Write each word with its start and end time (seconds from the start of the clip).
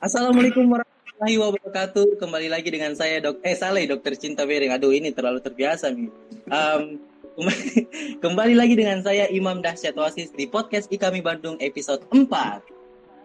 Assalamualaikum 0.00 0.64
warahmatullahi 0.64 1.36
wabarakatuh. 1.36 2.16
Kembali 2.16 2.48
lagi 2.48 2.72
dengan 2.72 2.96
saya 2.96 3.20
dok 3.20 3.44
eh 3.44 3.52
Saleh 3.52 3.84
Dokter 3.84 4.16
Cinta 4.16 4.48
Bering. 4.48 4.72
Aduh 4.72 4.96
ini 4.96 5.12
terlalu 5.12 5.44
terbiasa 5.44 5.92
nih. 5.92 6.08
Um, 6.48 6.96
kembali 8.24 8.56
lagi 8.56 8.80
dengan 8.80 9.04
saya 9.04 9.28
Imam 9.28 9.60
Dahsyat 9.60 9.92
Oasis 10.00 10.32
di 10.32 10.48
podcast 10.48 10.88
Ikami 10.88 11.20
Bandung 11.20 11.60
episode 11.60 12.00
4. 12.16 12.32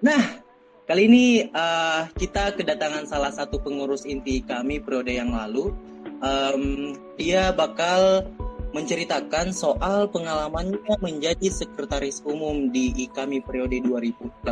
Nah, 0.04 0.44
kali 0.84 1.08
ini 1.08 1.48
uh, 1.48 2.12
kita 2.12 2.60
kedatangan 2.60 3.08
salah 3.08 3.32
satu 3.32 3.56
pengurus 3.64 4.04
inti 4.04 4.44
kami 4.44 4.84
periode 4.84 5.16
yang 5.16 5.32
lalu. 5.32 5.72
Um, 6.20 6.92
dia 7.16 7.56
bakal 7.56 8.28
menceritakan 8.76 9.56
soal 9.56 10.12
pengalamannya 10.12 11.00
menjadi 11.00 11.48
sekretaris 11.48 12.20
umum 12.28 12.68
di 12.68 12.92
IKAMI 13.08 13.48
periode 13.48 13.80
2018 13.80 14.44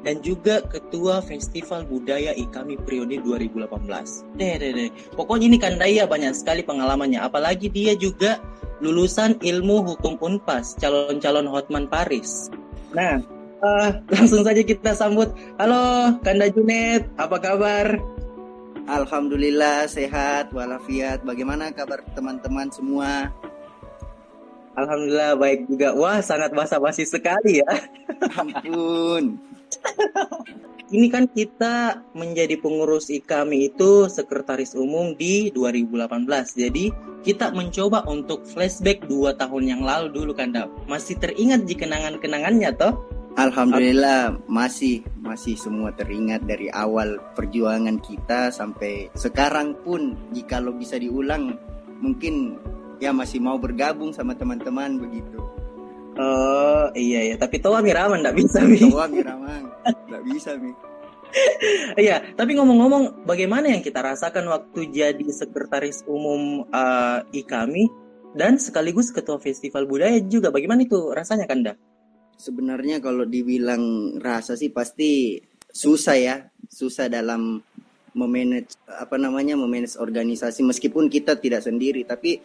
dan 0.00 0.24
juga 0.24 0.64
ketua 0.64 1.20
Festival 1.20 1.84
Budaya 1.84 2.32
IKAMI 2.32 2.80
periode 2.84 3.20
2018. 3.20 4.40
Deh, 4.40 4.54
deh, 4.56 4.70
deh. 4.72 4.90
Pokoknya 5.12 5.52
ini 5.52 5.58
Kandaya 5.60 6.08
banyak 6.08 6.32
sekali 6.32 6.64
pengalamannya. 6.64 7.20
Apalagi 7.20 7.68
dia 7.68 7.92
juga 7.96 8.40
lulusan 8.80 9.36
ilmu 9.44 9.84
hukum 9.84 10.16
Unpas, 10.24 10.72
calon-calon 10.80 11.44
Hotman 11.52 11.84
Paris. 11.84 12.48
Nah, 12.96 13.20
uh, 13.60 13.90
langsung 14.14 14.40
saja 14.40 14.64
kita 14.64 14.96
sambut. 14.96 15.28
Halo, 15.60 16.16
Kanda 16.24 16.48
Junet, 16.48 17.04
apa 17.20 17.36
kabar? 17.36 18.00
Alhamdulillah 18.88 19.86
sehat 19.86 20.50
walafiat. 20.56 21.22
Bagaimana 21.22 21.70
kabar 21.70 22.00
teman-teman 22.16 22.72
semua? 22.72 23.28
Alhamdulillah 24.74 25.36
baik 25.36 25.68
juga. 25.68 25.92
Wah, 25.92 26.18
sangat 26.24 26.56
basa-basi 26.56 27.04
sekali 27.04 27.60
ya. 27.60 27.70
Ampun. 28.40 29.36
Ini 30.94 31.06
kan 31.06 31.30
kita 31.30 32.02
menjadi 32.18 32.58
pengurus 32.58 33.14
IKAMI 33.14 33.70
itu 33.70 34.10
sekretaris 34.10 34.74
umum 34.74 35.14
di 35.14 35.54
2018. 35.54 36.26
Jadi 36.58 36.90
kita 37.22 37.54
mencoba 37.54 38.02
untuk 38.10 38.42
flashback 38.42 39.06
dua 39.06 39.38
tahun 39.38 39.70
yang 39.70 39.82
lalu 39.86 40.10
dulu 40.10 40.34
kan, 40.34 40.50
Masih 40.90 41.14
teringat 41.14 41.62
di 41.62 41.78
kenangan-kenangannya 41.78 42.74
toh? 42.74 42.98
Alhamdulillah 43.38 44.42
masih 44.50 45.06
masih 45.22 45.54
semua 45.54 45.94
teringat 45.94 46.42
dari 46.50 46.66
awal 46.74 47.22
perjuangan 47.38 48.02
kita 48.02 48.50
sampai 48.50 49.06
sekarang 49.14 49.78
pun 49.86 50.18
jika 50.34 50.58
lo 50.58 50.74
bisa 50.74 50.98
diulang 50.98 51.54
mungkin 52.02 52.58
ya 52.98 53.14
masih 53.14 53.38
mau 53.38 53.54
bergabung 53.54 54.10
sama 54.10 54.34
teman-teman 54.34 54.98
begitu. 54.98 55.38
Oh 56.20 56.92
iya 56.92 57.32
ya 57.32 57.36
tapi 57.40 57.56
toa 57.64 57.80
miraman 57.80 58.20
nggak 58.20 58.36
bisa 58.36 58.60
mi. 58.60 58.76
Toa 58.76 59.08
miraman 59.08 59.72
nggak 59.80 60.22
bisa 60.28 60.60
mi. 60.60 60.72
Iya, 61.94 62.34
tapi 62.34 62.58
ngomong-ngomong, 62.58 63.22
bagaimana 63.22 63.70
yang 63.70 63.86
kita 63.86 64.02
rasakan 64.02 64.50
waktu 64.50 64.90
jadi 64.90 65.26
sekretaris 65.30 66.02
umum 66.10 66.66
uh, 66.74 67.22
IKAMI 67.30 67.86
dan 68.34 68.58
sekaligus 68.58 69.14
ketua 69.14 69.38
festival 69.38 69.86
budaya 69.86 70.18
juga, 70.26 70.50
bagaimana 70.50 70.82
itu 70.82 71.14
rasanya, 71.14 71.46
Kanda? 71.46 71.78
sebenarnya 72.40 73.04
kalau 73.04 73.28
dibilang 73.28 74.16
rasa 74.16 74.56
sih 74.56 74.72
pasti 74.72 75.36
susah 75.68 76.16
ya 76.16 76.36
susah 76.72 77.12
dalam 77.12 77.60
memanage 78.16 78.74
apa 78.88 79.20
namanya 79.20 79.54
memanage 79.54 80.00
organisasi 80.00 80.64
meskipun 80.64 81.12
kita 81.12 81.36
tidak 81.36 81.62
sendiri 81.62 82.02
tapi 82.08 82.40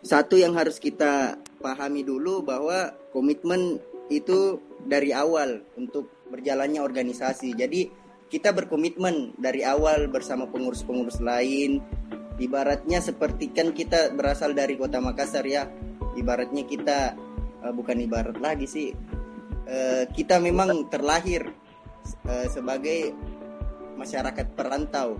satu 0.00 0.40
yang 0.40 0.56
harus 0.56 0.80
kita 0.80 1.36
pahami 1.58 2.06
dulu 2.06 2.44
bahwa 2.44 2.94
komitmen 3.10 3.80
itu 4.06 4.62
dari 4.86 5.10
awal 5.10 5.66
untuk 5.74 6.10
berjalannya 6.30 6.82
organisasi. 6.82 7.54
Jadi 7.58 7.90
kita 8.26 8.54
berkomitmen 8.54 9.38
dari 9.38 9.62
awal 9.62 10.10
bersama 10.10 10.46
pengurus-pengurus 10.50 11.22
lain. 11.22 11.82
Ibaratnya 12.36 13.00
seperti 13.00 13.50
kan 13.50 13.72
kita 13.72 14.12
berasal 14.12 14.52
dari 14.52 14.76
kota 14.76 15.00
Makassar 15.00 15.46
ya. 15.46 15.66
Ibaratnya 16.16 16.68
kita 16.68 17.16
uh, 17.64 17.72
bukan 17.72 17.96
ibarat 18.02 18.38
lagi 18.38 18.66
sih 18.68 18.88
uh, 19.66 20.04
kita 20.10 20.38
memang 20.38 20.86
terlahir 20.88 21.50
uh, 22.26 22.46
sebagai 22.50 23.12
masyarakat 23.98 24.46
perantau. 24.54 25.18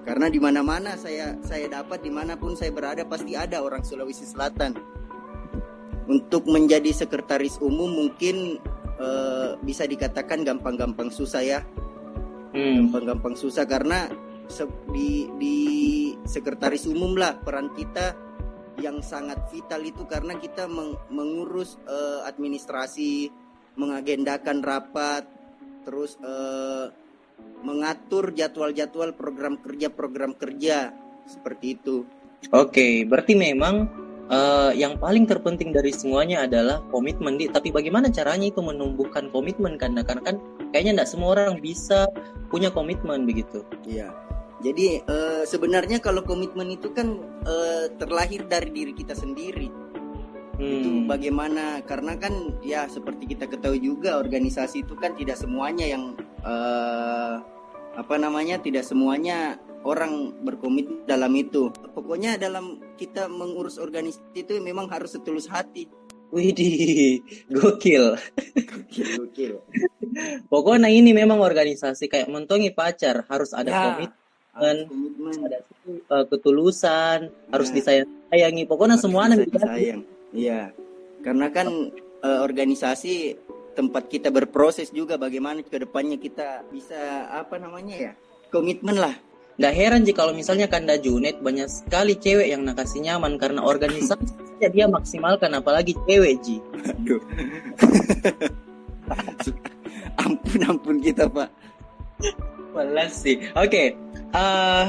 Karena 0.00 0.32
di 0.32 0.40
mana-mana 0.40 0.96
saya 0.96 1.36
saya 1.44 1.68
dapat 1.68 2.00
di 2.00 2.08
mana 2.10 2.34
pun 2.40 2.56
saya 2.56 2.72
berada 2.72 3.04
pasti 3.04 3.36
ada 3.36 3.60
orang 3.60 3.84
Sulawesi 3.84 4.24
Selatan 4.24 4.99
untuk 6.10 6.50
menjadi 6.50 6.90
sekretaris 6.90 7.62
umum 7.62 7.86
mungkin 7.86 8.58
uh, 8.98 9.54
bisa 9.62 9.86
dikatakan 9.86 10.42
gampang-gampang 10.42 11.14
susah 11.14 11.42
ya 11.46 11.60
hmm. 12.50 12.90
gampang-gampang 12.90 13.38
susah 13.38 13.62
karena 13.62 14.10
di 14.90 15.30
di 15.38 15.58
sekretaris 16.26 16.90
umum 16.90 17.14
lah 17.14 17.38
peran 17.38 17.70
kita 17.78 18.18
yang 18.82 18.98
sangat 19.04 19.38
vital 19.54 19.78
itu 19.86 20.02
karena 20.10 20.34
kita 20.40 20.66
meng, 20.66 20.98
mengurus 21.12 21.78
uh, 21.86 22.26
administrasi 22.26 23.30
mengagendakan 23.78 24.64
rapat, 24.64 25.28
terus 25.84 26.16
uh, 26.24 26.90
mengatur 27.62 28.32
jadwal-jadwal 28.32 29.14
program 29.14 29.60
kerja-program 29.60 30.34
kerja 30.34 30.90
seperti 31.28 31.78
itu. 31.78 31.96
Oke, 32.50 33.04
berarti 33.04 33.36
memang 33.36 33.84
uh, 34.30 34.70
yang 34.72 34.96
paling 34.96 35.26
terpenting 35.26 35.74
dari 35.74 35.92
semuanya 35.92 36.46
adalah 36.46 36.80
komitmen. 36.88 37.36
Di, 37.36 37.50
tapi 37.50 37.74
bagaimana 37.74 38.08
caranya 38.08 38.48
itu 38.48 38.62
menumbuhkan 38.62 39.28
komitmen 39.34 39.76
karena 39.76 40.06
karena 40.06 40.22
kan 40.32 40.36
kayaknya 40.70 41.02
tidak 41.02 41.10
semua 41.10 41.28
orang 41.36 41.58
bisa 41.60 42.06
punya 42.48 42.70
komitmen 42.70 43.26
begitu. 43.26 43.66
Iya. 43.84 44.14
Jadi 44.60 45.00
uh, 45.08 45.42
sebenarnya 45.48 46.04
kalau 46.04 46.20
komitmen 46.20 46.68
itu 46.70 46.92
kan 46.92 47.16
uh, 47.48 47.88
terlahir 47.96 48.44
dari 48.44 48.68
diri 48.68 48.92
kita 48.92 49.16
sendiri 49.16 49.72
hmm. 50.60 50.68
itu 50.68 50.88
bagaimana 51.08 51.80
karena 51.88 52.12
kan 52.20 52.52
ya 52.60 52.84
seperti 52.84 53.32
kita 53.32 53.48
ketahui 53.48 53.80
juga 53.80 54.20
organisasi 54.20 54.84
itu 54.84 54.92
kan 55.00 55.16
tidak 55.16 55.40
semuanya 55.40 55.88
yang 55.88 56.12
uh, 56.44 57.40
apa 57.96 58.14
namanya 58.20 58.60
tidak 58.60 58.84
semuanya 58.84 59.56
orang 59.84 60.44
berkomit 60.44 61.08
dalam 61.08 61.32
itu 61.36 61.72
pokoknya 61.96 62.36
dalam 62.36 62.80
kita 63.00 63.26
mengurus 63.32 63.80
organisasi 63.80 64.44
itu 64.44 64.60
memang 64.60 64.88
harus 64.92 65.16
setulus 65.16 65.48
hati 65.48 65.88
Widih, 66.30 67.26
gokil. 67.58 68.14
Gokil, 68.54 69.08
gokil. 69.18 69.54
Pokoknya 70.46 70.86
ini 70.86 71.10
memang 71.10 71.42
organisasi 71.42 72.06
kayak 72.06 72.30
mentongi 72.30 72.70
pacar 72.70 73.26
harus 73.26 73.50
ada 73.50 73.70
ya, 73.70 73.82
komitmen, 73.98 74.76
ada 75.42 75.58
uh, 76.06 76.24
ketulusan, 76.30 77.18
ya. 77.26 77.50
harus 77.50 77.74
disayang-sayangi. 77.74 78.62
Pokoknya 78.70 78.94
harus 78.94 79.04
semuanya 79.06 79.42
disayang. 79.42 80.06
Iya, 80.30 80.70
karena 81.26 81.50
kan 81.50 81.66
uh, 82.22 82.40
organisasi 82.46 83.34
tempat 83.74 84.06
kita 84.06 84.30
berproses 84.30 84.94
juga 84.94 85.18
bagaimana 85.18 85.66
ke 85.66 85.82
depannya 85.82 86.18
kita 86.18 86.62
bisa 86.70 87.26
apa 87.30 87.58
namanya 87.58 87.96
ya 88.10 88.12
komitmen 88.54 88.98
lah. 88.98 89.14
Gak 89.60 89.76
heran 89.76 90.08
jika 90.08 90.24
kalau 90.24 90.32
misalnya 90.32 90.72
Kanda 90.72 90.96
Junet 90.96 91.36
banyak 91.44 91.68
sekali 91.68 92.16
cewek 92.16 92.48
yang 92.48 92.64
nakasih 92.64 93.04
nyaman 93.04 93.36
karena 93.36 93.60
organisasi 93.60 94.32
dia 94.72 94.88
maksimalkan 94.88 95.52
apalagi 95.52 95.92
cewek 96.08 96.40
Ji. 96.40 96.64
Aduh. 96.88 97.20
ampun 100.24 100.60
ampun 100.64 100.96
kita 101.04 101.28
pak. 101.28 101.52
Balas 102.72 103.20
sih. 103.20 103.36
Oke. 103.52 103.68
Okay. 103.68 103.86
Uh, 104.32 104.88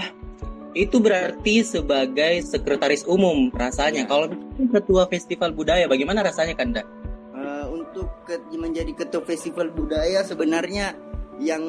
itu 0.71 1.03
berarti 1.03 1.67
sebagai 1.67 2.39
sekretaris 2.47 3.03
umum 3.03 3.51
rasanya. 3.51 4.07
Ya. 4.07 4.09
Kalau 4.09 4.31
ketua 4.71 5.03
festival 5.11 5.51
budaya, 5.51 5.83
bagaimana 5.91 6.23
rasanya 6.23 6.55
Kanda? 6.55 6.87
Uh, 7.35 7.75
untuk 7.75 8.07
ke, 8.23 8.39
menjadi 8.55 8.95
ketua 8.95 9.23
festival 9.27 9.67
budaya 9.71 10.23
sebenarnya 10.23 10.95
yang 11.41 11.63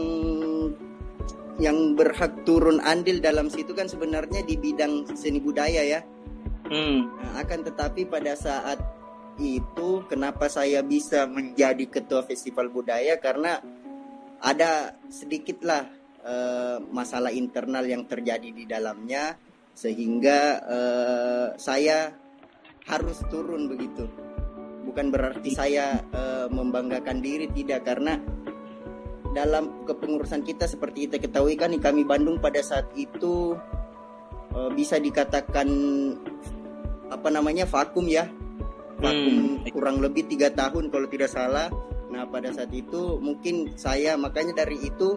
yang 1.60 1.93
berhak 1.99 2.46
turun 2.49 2.81
andil 2.81 3.20
dalam 3.20 3.52
situ 3.52 3.76
kan 3.76 3.90
sebenarnya 3.90 4.40
di 4.46 4.56
bidang 4.56 5.12
seni 5.12 5.43
budaya 5.43 5.82
ya. 5.84 6.00
Hmm. 6.69 7.12
Nah, 7.20 7.32
akan 7.44 7.60
tetapi 7.69 8.08
pada 8.08 8.32
saat 8.32 8.81
itu 9.40 10.04
kenapa 10.08 10.49
saya 10.49 10.84
bisa 10.84 11.25
menjadi 11.25 11.88
ketua 11.88 12.25
festival 12.25 12.69
budaya 12.69 13.16
karena 13.16 13.60
ada 14.43 14.96
sedikitlah 15.08 15.88
uh, 16.25 16.78
masalah 16.93 17.32
internal 17.32 17.84
yang 17.84 18.04
terjadi 18.04 18.52
di 18.52 18.64
dalamnya 18.69 19.37
sehingga 19.72 20.40
uh, 20.60 21.46
saya 21.56 22.12
harus 22.84 23.25
turun 23.31 23.70
begitu 23.72 24.04
bukan 24.84 25.08
berarti 25.08 25.54
saya 25.54 26.02
uh, 26.12 26.46
membanggakan 26.50 27.22
diri 27.22 27.49
tidak 27.54 27.87
karena 27.87 28.19
dalam 29.32 29.84
kepengurusan 29.88 30.44
kita 30.44 30.69
seperti 30.69 31.08
kita 31.08 31.17
ketahui 31.19 31.56
kan 31.56 31.73
kami 31.81 32.05
Bandung 32.05 32.38
pada 32.38 32.61
saat 32.61 32.93
itu 32.96 33.56
uh, 34.52 34.70
bisa 34.73 35.00
dikatakan 35.00 35.69
apa 37.08 37.29
namanya 37.29 37.64
vakum 37.69 38.08
ya 38.08 38.29
vakum 39.00 39.61
hmm. 39.61 39.73
kurang 39.73 40.00
lebih 40.05 40.29
tiga 40.29 40.52
tahun 40.52 40.93
kalau 40.93 41.08
tidak 41.08 41.32
salah 41.32 41.73
nah 42.12 42.29
pada 42.29 42.52
saat 42.52 42.69
itu 42.76 43.17
mungkin 43.20 43.73
saya 43.81 44.20
makanya 44.20 44.64
dari 44.64 44.76
itu 44.84 45.17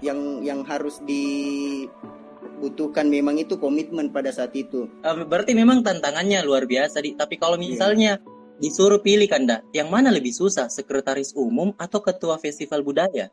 yang 0.00 0.40
yang 0.44 0.64
harus 0.64 1.00
dibutuhkan 1.04 2.08
memang 3.08 3.36
itu 3.40 3.60
komitmen 3.60 4.08
pada 4.12 4.32
saat 4.32 4.56
itu. 4.56 4.88
Um, 5.04 5.28
berarti 5.28 5.52
memang 5.52 5.84
tantangannya 5.84 6.40
luar 6.44 6.64
biasa, 6.64 7.04
di. 7.04 7.12
Tapi 7.16 7.36
kalau 7.36 7.60
Iya. 7.60 7.64
misalnya 7.68 8.12
disuruh 8.60 9.00
pilih 9.00 9.26
Kanda, 9.26 9.64
yang 9.72 9.88
mana 9.88 10.12
lebih 10.12 10.30
susah, 10.30 10.68
sekretaris 10.68 11.32
umum 11.32 11.72
atau 11.80 12.04
ketua 12.04 12.36
festival 12.36 12.84
budaya? 12.84 13.32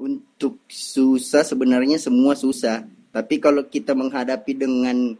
Untuk 0.00 0.64
susah 0.68 1.44
sebenarnya 1.44 2.00
semua 2.00 2.32
susah. 2.32 2.84
Tapi 3.12 3.40
kalau 3.40 3.64
kita 3.68 3.92
menghadapi 3.96 4.52
dengan 4.56 5.16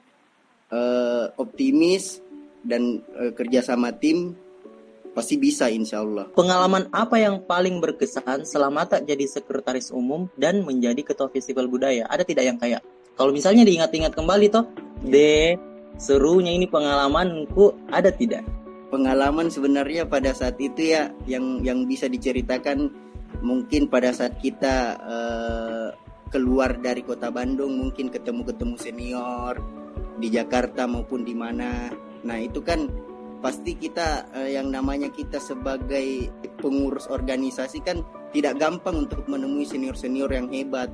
eh, 0.73 1.25
optimis 1.37 2.21
dan 2.65 3.05
eh, 3.17 3.33
kerjasama 3.37 3.93
tim, 3.97 4.37
pasti 5.17 5.41
bisa 5.41 5.73
insya 5.73 6.05
Allah. 6.05 6.29
Pengalaman 6.33 6.93
apa 6.93 7.17
yang 7.17 7.41
paling 7.45 7.81
berkesan 7.81 8.45
selama 8.45 8.85
tak 8.85 9.09
jadi 9.09 9.25
sekretaris 9.25 9.89
umum 9.93 10.29
dan 10.37 10.61
menjadi 10.61 11.01
ketua 11.01 11.33
festival 11.33 11.73
budaya? 11.73 12.05
Ada 12.05 12.25
tidak 12.29 12.45
yang 12.45 12.61
kayak 12.61 12.85
kalau 13.17 13.33
misalnya 13.33 13.65
diingat-ingat 13.65 14.13
kembali 14.13 14.53
toh, 14.53 14.69
de 15.01 15.57
serunya 15.97 16.53
ini 16.53 16.69
pengalamanku 16.69 17.89
ada 17.89 18.13
tidak? 18.13 18.45
Pengalaman 18.87 19.51
sebenarnya 19.51 20.07
pada 20.07 20.31
saat 20.31 20.57
itu 20.63 20.95
ya 20.95 21.11
yang 21.27 21.63
yang 21.67 21.91
bisa 21.91 22.07
diceritakan 22.07 22.87
mungkin 23.43 23.91
pada 23.91 24.15
saat 24.15 24.39
kita 24.39 24.77
eh, 25.03 25.89
keluar 26.31 26.79
dari 26.79 27.03
kota 27.03 27.31
Bandung 27.31 27.79
mungkin 27.79 28.11
ketemu-ketemu 28.11 28.77
senior 28.79 29.55
di 30.17 30.29
Jakarta 30.33 30.89
maupun 30.89 31.23
di 31.23 31.35
mana. 31.35 31.91
Nah, 32.27 32.39
itu 32.41 32.63
kan 32.63 32.91
pasti 33.43 33.77
kita 33.77 34.27
eh, 34.35 34.57
yang 34.57 34.73
namanya 34.73 35.13
kita 35.13 35.39
sebagai 35.39 36.31
pengurus 36.59 37.07
organisasi 37.11 37.85
kan 37.85 38.01
tidak 38.35 38.59
gampang 38.59 39.07
untuk 39.07 39.23
menemui 39.31 39.65
senior-senior 39.69 40.31
yang 40.33 40.49
hebat 40.51 40.91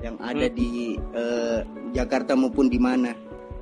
yang 0.00 0.16
ada 0.20 0.48
Hmm. 0.48 0.56
di 0.56 0.96
eh, 0.96 1.60
Jakarta 1.92 2.32
maupun 2.32 2.72
di 2.72 2.80
mana. 2.80 3.12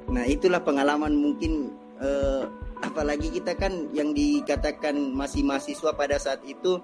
Nah, 0.08 0.24
itulah 0.24 0.62
pengalaman 0.62 1.12
mungkin 1.12 1.74
eh, 1.98 2.44
apalagi 2.82 3.28
kita 3.34 3.54
kan 3.58 3.90
yang 3.94 4.14
dikatakan 4.14 4.96
masih 5.14 5.42
mahasiswa 5.46 5.92
pada 5.94 6.16
saat 6.18 6.42
itu 6.46 6.78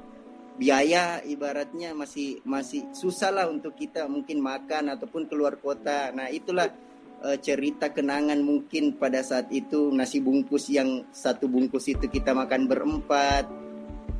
biaya 0.54 1.18
ibaratnya 1.26 1.90
masih 1.98 2.38
masih 2.46 2.86
susah 2.94 3.34
lah 3.34 3.46
untuk 3.50 3.74
kita 3.74 4.06
mungkin 4.06 4.38
makan 4.38 4.94
ataupun 4.94 5.26
keluar 5.26 5.58
kota. 5.58 6.14
Nah, 6.14 6.30
itulah 6.30 6.70
eh, 7.26 7.38
cerita 7.42 7.90
kenangan 7.90 8.38
mungkin 8.42 8.94
pada 8.94 9.22
saat 9.26 9.50
itu 9.50 9.90
nasi 9.90 10.22
bungkus 10.22 10.70
yang 10.70 11.10
satu 11.10 11.50
bungkus 11.50 11.90
itu 11.90 12.06
kita 12.06 12.30
makan 12.30 12.70
berempat 12.70 13.64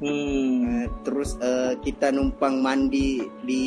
Hmm. 0.03 0.67
Eh, 0.67 0.87
terus 1.07 1.39
eh, 1.39 1.79
kita 1.79 2.11
numpang 2.11 2.59
mandi 2.59 3.23
di 3.47 3.65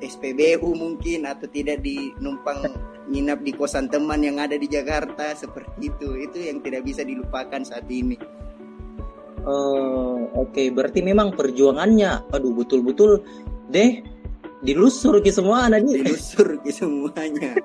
SPBU 0.00 0.72
mungkin 0.72 1.28
atau 1.28 1.44
tidak 1.52 1.84
di 1.84 2.10
numpang 2.16 2.64
nginap 3.10 3.42
di 3.42 3.52
kosan 3.52 3.90
teman 3.90 4.22
yang 4.22 4.38
ada 4.38 4.54
di 4.54 4.64
Jakarta 4.64 5.34
seperti 5.34 5.90
itu 5.90 6.14
itu 6.16 6.38
yang 6.40 6.62
tidak 6.62 6.86
bisa 6.86 7.02
dilupakan 7.02 7.60
saat 7.60 7.84
ini 7.86 8.16
Oh, 9.40 10.28
oke. 10.36 10.60
Berarti 10.68 11.00
memang 11.00 11.32
perjuangannya, 11.32 12.28
aduh 12.28 12.52
betul-betul 12.52 13.24
deh 13.72 14.04
dilusur 14.60 15.24
ke 15.24 15.32
semua 15.32 15.64
anak 15.64 15.80
di. 15.80 16.04
dilusur 16.04 16.60
ke 16.60 16.68
semuanya 16.68 17.56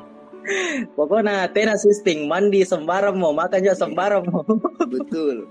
Pokoknya 1.00 1.48
tena 1.56 1.80
sisting 1.80 2.28
mandi 2.28 2.68
sembarang 2.68 3.16
mau 3.16 3.32
makan 3.32 3.64
aja 3.64 3.72
sembarang 3.72 4.28
mau. 4.28 4.44
betul 4.92 5.48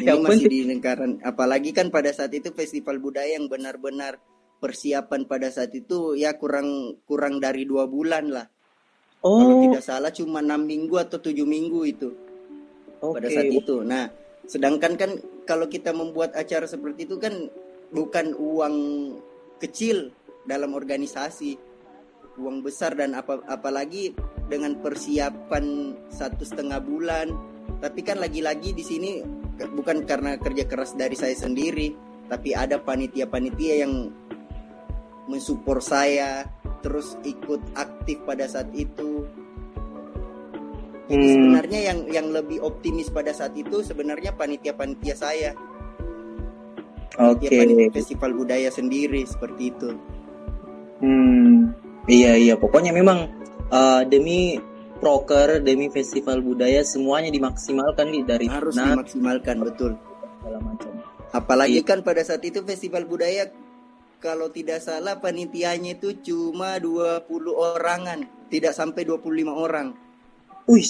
ini 0.00 0.04
Yang 0.04 0.18
masih 0.20 0.28
penting- 0.28 0.52
di 0.52 0.60
lingkaran 0.68 1.12
apalagi 1.20 1.72
kan 1.72 1.88
pada 1.88 2.12
saat 2.12 2.32
itu 2.32 2.52
festival 2.52 3.00
budaya 3.00 3.40
yang 3.40 3.48
benar-benar 3.48 4.20
persiapan 4.64 5.28
pada 5.28 5.52
saat 5.52 5.76
itu 5.76 6.16
ya 6.16 6.40
kurang 6.40 6.96
kurang 7.04 7.36
dari 7.36 7.68
dua 7.68 7.84
bulan 7.84 8.32
lah 8.32 8.48
kalau 9.24 9.56
Oh, 9.56 9.60
tidak 9.64 9.80
salah 9.80 10.12
cuma 10.12 10.44
enam 10.44 10.68
minggu 10.68 11.00
atau 11.00 11.16
tujuh 11.16 11.48
minggu 11.48 11.80
itu 11.88 12.12
oke. 13.00 13.16
pada 13.16 13.28
saat 13.32 13.48
itu. 13.48 13.80
Nah, 13.80 14.12
sedangkan 14.44 15.00
kan 15.00 15.10
kalau 15.48 15.64
kita 15.64 15.96
membuat 15.96 16.36
acara 16.36 16.68
seperti 16.68 17.08
itu 17.08 17.16
kan 17.16 17.48
bukan 17.88 18.36
uang 18.36 18.76
kecil 19.64 20.12
dalam 20.44 20.76
organisasi, 20.76 21.56
uang 22.36 22.60
besar 22.60 22.92
dan 23.00 23.16
apa 23.16 23.40
apalagi 23.48 24.12
dengan 24.52 24.76
persiapan 24.84 25.96
satu 26.12 26.44
setengah 26.44 26.84
bulan. 26.84 27.32
Tapi 27.80 28.00
kan 28.04 28.20
lagi-lagi 28.20 28.76
di 28.76 28.84
sini 28.84 29.10
bukan 29.56 30.04
karena 30.04 30.36
kerja 30.36 30.68
keras 30.68 30.92
dari 31.00 31.16
saya 31.16 31.32
sendiri, 31.32 31.96
tapi 32.28 32.52
ada 32.52 32.76
panitia-panitia 32.76 33.88
yang 33.88 34.12
mensupport 35.26 35.80
saya, 35.80 36.44
terus 36.80 37.16
ikut 37.24 37.60
aktif 37.74 38.20
pada 38.24 38.44
saat 38.44 38.68
itu. 38.72 39.24
Jadi 41.04 41.20
Hmm. 41.20 41.34
sebenarnya 41.36 41.80
yang 41.92 41.98
yang 42.08 42.26
lebih 42.32 42.64
optimis 42.64 43.12
pada 43.12 43.32
saat 43.32 43.52
itu 43.52 43.84
sebenarnya 43.84 44.32
panitia-panitia 44.32 45.12
saya, 45.12 45.52
Oke. 47.20 47.44
panitia-panitia 47.44 47.92
festival 47.92 48.32
budaya 48.32 48.72
sendiri 48.72 49.20
seperti 49.28 49.62
itu. 49.68 49.90
Hmm. 51.00 51.76
Iya 52.08 52.36
iya. 52.36 52.54
Pokoknya 52.56 52.92
memang 52.92 53.28
eh, 53.68 54.02
demi 54.08 54.56
proker, 54.96 55.60
demi 55.60 55.92
festival 55.92 56.40
budaya 56.40 56.80
semuanya 56.80 57.28
dimaksimalkan 57.28 58.08
nih 58.08 58.22
dari 58.24 58.46
Harus 58.48 58.72
dimaksimalkan 58.76 59.56
betul. 59.60 59.92
segala 60.40 60.58
macam. 60.64 60.90
Apalagi 61.34 61.80
Iya. 61.82 61.88
kan 61.88 61.98
pada 62.00 62.22
saat 62.24 62.40
itu 62.40 62.64
festival 62.64 63.04
budaya 63.04 63.44
kalau 64.18 64.50
tidak 64.50 64.80
salah 64.82 65.18
panitianya 65.18 65.98
itu 65.98 66.16
cuma 66.22 66.76
20 66.76 67.28
orangan, 67.54 68.26
tidak 68.50 68.72
sampai 68.74 69.06
25 69.06 69.50
orang. 69.50 69.94
Wih, 70.64 70.88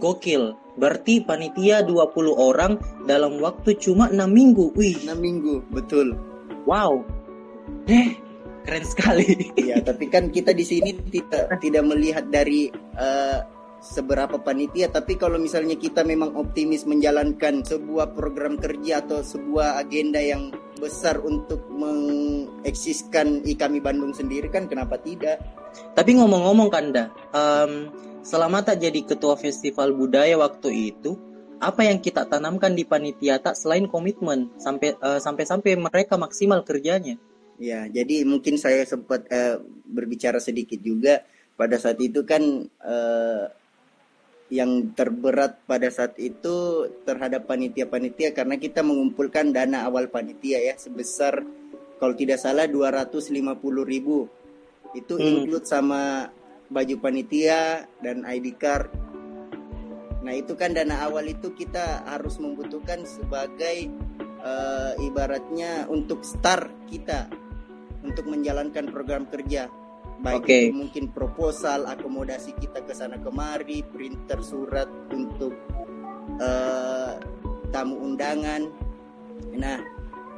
gokil. 0.00 0.56
Berarti 0.80 1.20
panitia 1.20 1.84
20 1.84 2.32
orang 2.32 2.80
dalam 3.04 3.36
waktu 3.36 3.76
cuma 3.76 4.08
6 4.08 4.16
minggu. 4.32 4.72
Wih, 4.72 4.96
6 4.96 5.12
minggu, 5.20 5.60
betul. 5.68 6.16
wow. 6.64 7.04
Eh, 7.84 8.16
keren 8.64 8.84
sekali. 8.84 9.52
Iya, 9.60 9.84
tapi 9.84 10.08
kan 10.08 10.32
kita 10.32 10.56
di 10.56 10.64
sini 10.64 10.96
tidak 11.12 11.60
tidak 11.60 11.84
melihat 11.84 12.24
dari 12.32 12.72
eh, 12.96 13.38
seberapa 13.80 14.36
panitia, 14.36 14.92
tapi 14.92 15.16
kalau 15.16 15.40
misalnya 15.40 15.74
kita 15.74 16.04
memang 16.04 16.36
optimis 16.36 16.84
menjalankan 16.84 17.64
sebuah 17.64 18.12
program 18.12 18.60
kerja 18.60 19.00
atau 19.00 19.24
sebuah 19.24 19.80
agenda 19.80 20.20
yang 20.20 20.52
besar 20.76 21.20
untuk 21.20 21.64
mengeksiskan 21.72 23.44
IKAMI 23.44 23.80
Bandung 23.80 24.12
sendiri 24.12 24.52
kan 24.52 24.68
kenapa 24.68 25.00
tidak? 25.00 25.40
Tapi 25.96 26.10
ngomong-ngomong 26.20 26.68
Kanda, 26.68 27.08
em, 27.32 27.88
selama 28.20 28.60
tak 28.60 28.84
jadi 28.84 29.00
ketua 29.00 29.40
festival 29.40 29.96
budaya 29.96 30.36
waktu 30.36 30.92
itu, 30.92 31.16
apa 31.60 31.84
yang 31.84 32.00
kita 32.00 32.24
tanamkan 32.24 32.72
di 32.72 32.88
panitia 32.88 33.36
tak 33.40 33.56
selain 33.56 33.84
komitmen 33.84 34.48
sampai 34.56 34.96
eh, 34.96 35.20
sampai-sampai 35.20 35.76
mereka 35.76 36.16
maksimal 36.16 36.64
kerjanya? 36.64 37.20
Ya, 37.60 37.84
jadi 37.84 38.24
mungkin 38.24 38.56
saya 38.56 38.88
sempat 38.88 39.28
eh, 39.28 39.60
berbicara 39.84 40.40
sedikit 40.40 40.80
juga 40.80 41.20
pada 41.60 41.76
saat 41.76 42.00
itu 42.00 42.24
kan 42.24 42.40
eh, 42.64 43.44
yang 44.50 44.90
terberat 44.98 45.62
pada 45.64 45.86
saat 45.94 46.18
itu 46.18 46.86
terhadap 47.06 47.46
panitia-panitia 47.46 48.34
karena 48.34 48.58
kita 48.58 48.82
mengumpulkan 48.82 49.54
dana 49.54 49.86
awal 49.86 50.10
panitia 50.10 50.58
ya 50.58 50.74
sebesar 50.74 51.46
kalau 52.02 52.14
tidak 52.18 52.42
salah 52.42 52.66
250.000 52.66 53.46
ribu 53.86 54.26
itu 54.90 55.14
Hmm. 55.14 55.46
include 55.46 55.66
sama 55.70 56.34
baju 56.66 56.94
panitia 56.98 57.86
dan 58.02 58.26
ID 58.26 58.58
card. 58.58 58.90
Nah 60.26 60.34
itu 60.34 60.58
kan 60.58 60.74
dana 60.74 61.06
awal 61.06 61.30
itu 61.30 61.54
kita 61.54 62.02
harus 62.10 62.38
membutuhkan 62.42 63.06
sebagai 63.06 63.86
eh, 64.40 64.92
ibaratnya 65.04 65.86
untuk 65.92 66.26
start 66.26 66.90
kita 66.90 67.30
untuk 68.00 68.24
menjalankan 68.26 68.88
program 68.88 69.28
kerja 69.28 69.68
baik 70.20 70.44
itu 70.44 70.76
mungkin 70.76 71.04
proposal 71.10 71.88
akomodasi 71.88 72.52
kita 72.60 72.84
ke 72.84 72.92
sana 72.92 73.16
kemari 73.16 73.80
printer 73.88 74.44
surat 74.44 74.88
untuk 75.08 75.56
eh, 76.36 77.12
tamu 77.72 77.96
undangan. 78.04 78.68
Nah 79.56 79.78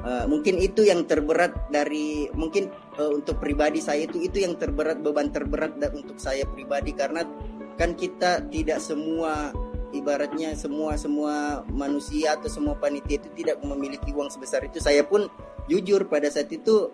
eh, 0.07 0.25
mungkin 0.25 0.59
itu 0.63 0.87
yang 0.87 1.03
terberat 1.03 1.67
dari 1.67 2.31
mungkin 2.31 2.71
eh, 2.95 3.11
untuk 3.11 3.43
pribadi 3.43 3.83
saya 3.83 4.07
itu 4.07 4.23
itu 4.23 4.39
yang 4.39 4.55
terberat 4.55 5.03
beban 5.03 5.29
terberat 5.29 5.75
da- 5.75 5.91
untuk 5.91 6.15
saya 6.15 6.47
pribadi. 6.47 6.95
Karena 6.95 7.27
kan 7.75 7.99
kita 7.99 8.47
tidak 8.47 8.79
semua 8.79 9.51
ibaratnya 9.93 10.57
semua 10.57 10.97
semua 10.97 11.61
manusia 11.69 12.33
atau 12.39 12.49
semua 12.49 12.73
panitia 12.79 13.21
itu 13.21 13.29
tidak 13.35 13.59
memiliki 13.61 14.15
uang 14.15 14.31
sebesar 14.31 14.63
itu. 14.65 14.79
Saya 14.79 15.03
pun 15.05 15.27
jujur 15.67 16.07
pada 16.07 16.27
saat 16.31 16.49
itu 16.49 16.91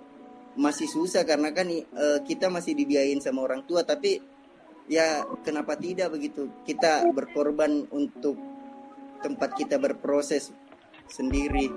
masih 0.58 0.90
susah 0.90 1.28
karena 1.28 1.54
kan 1.54 1.70
eh, 1.70 2.20
kita 2.26 2.50
masih 2.50 2.74
dibiayain 2.74 3.22
sama 3.22 3.46
orang 3.46 3.68
tua 3.70 3.86
tapi 3.86 4.18
ya 4.90 5.22
kenapa 5.46 5.78
tidak 5.78 6.10
begitu 6.14 6.50
kita 6.66 7.06
berkorban 7.14 7.86
untuk 7.94 8.36
tempat 9.22 9.54
kita 9.54 9.78
berproses 9.78 10.50
sendiri 11.06 11.70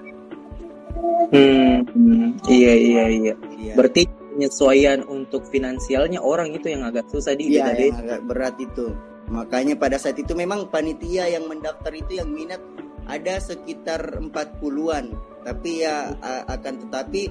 Hmm, 1.33 2.37
iya 2.47 2.73
iya 2.77 3.05
iya. 3.09 3.35
Iya. 3.57 3.75
Berarti 3.75 4.05
penyesuaian 4.05 5.01
untuk 5.09 5.49
finansialnya 5.49 6.21
orang 6.21 6.53
itu 6.53 6.69
yang 6.69 6.85
agak 6.85 7.09
susah 7.09 7.33
di 7.33 7.53
Iya, 7.53 7.73
yang 7.73 7.97
agak 7.97 8.21
berat 8.29 8.57
itu. 8.61 8.93
Makanya 9.33 9.81
pada 9.81 9.97
saat 9.97 10.21
itu 10.21 10.37
memang 10.37 10.69
panitia 10.69 11.33
yang 11.33 11.49
mendaftar 11.49 11.93
itu 11.97 12.21
yang 12.21 12.29
minat 12.29 12.61
ada 13.09 13.41
sekitar 13.41 14.21
40-an. 14.21 15.17
Tapi 15.43 15.71
ya 15.83 16.13
akan 16.49 16.75
tetapi 16.87 17.23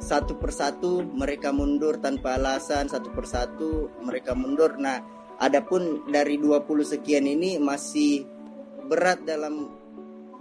satu 0.00 0.40
persatu 0.40 1.04
mereka 1.04 1.52
mundur 1.52 2.00
tanpa 2.00 2.40
alasan, 2.40 2.88
satu 2.88 3.12
persatu 3.12 3.92
mereka 4.00 4.32
mundur. 4.32 4.80
Nah, 4.80 4.98
adapun 5.36 6.08
dari 6.08 6.40
20 6.40 6.64
sekian 6.82 7.28
ini 7.28 7.60
masih 7.60 8.24
berat 8.88 9.22
dalam 9.28 9.68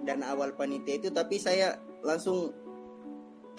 dan 0.08 0.24
awal 0.24 0.56
panitia 0.56 1.04
itu. 1.04 1.12
Tapi 1.12 1.38
saya 1.38 1.76
langsung 2.02 2.56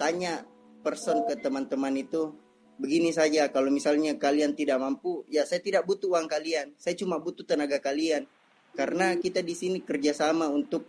tanya 0.01 0.41
person 0.81 1.23
ke 1.29 1.37
teman-teman 1.37 1.93
itu 1.93 2.33
begini 2.81 3.13
saja 3.13 3.53
kalau 3.53 3.69
misalnya 3.69 4.17
kalian 4.17 4.57
tidak 4.57 4.81
mampu 4.81 5.21
ya 5.29 5.45
saya 5.45 5.61
tidak 5.61 5.85
butuh 5.85 6.17
uang 6.17 6.25
kalian. 6.25 6.73
Saya 6.81 6.97
cuma 6.97 7.21
butuh 7.21 7.45
tenaga 7.45 7.77
kalian. 7.77 8.25
Karena 8.73 9.13
kita 9.19 9.45
di 9.45 9.53
sini 9.53 9.85
kerjasama 9.85 10.49
untuk 10.49 10.87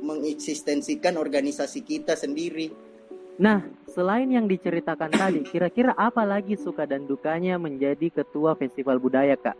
mengeksistensikan 0.00 1.20
organisasi 1.20 1.84
kita 1.84 2.16
sendiri 2.16 2.89
nah 3.40 3.64
selain 3.88 4.28
yang 4.28 4.44
diceritakan 4.44 5.10
tadi 5.10 5.40
kira-kira 5.48 5.96
apa 5.96 6.22
lagi 6.28 6.60
suka 6.60 6.84
dan 6.84 7.08
dukanya 7.08 7.56
menjadi 7.56 8.12
ketua 8.12 8.52
festival 8.54 9.00
budaya 9.00 9.34
kak? 9.34 9.56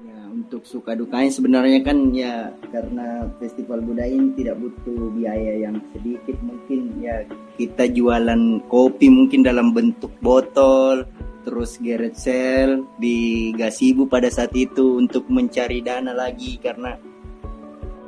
Ya, 0.00 0.16
untuk 0.32 0.64
suka 0.64 0.96
dukanya 0.96 1.28
sebenarnya 1.28 1.84
kan 1.84 2.08
ya 2.16 2.48
karena 2.72 3.28
festival 3.36 3.84
budaya 3.84 4.08
ini 4.08 4.32
tidak 4.32 4.56
butuh 4.56 5.12
biaya 5.12 5.68
yang 5.68 5.76
sedikit 5.92 6.40
mungkin 6.40 6.96
ya. 7.04 7.28
Kita 7.60 7.84
jualan 7.84 8.64
kopi 8.72 9.12
mungkin 9.12 9.44
dalam 9.44 9.76
bentuk 9.76 10.16
botol 10.24 11.04
terus 11.44 11.76
geret 11.80 12.16
sale 12.16 12.84
di 12.96 13.52
gasibu 13.52 14.08
pada 14.08 14.32
saat 14.32 14.56
itu 14.56 14.96
untuk 14.96 15.28
mencari 15.28 15.84
dana 15.84 16.16
lagi 16.16 16.56
karena 16.56 16.96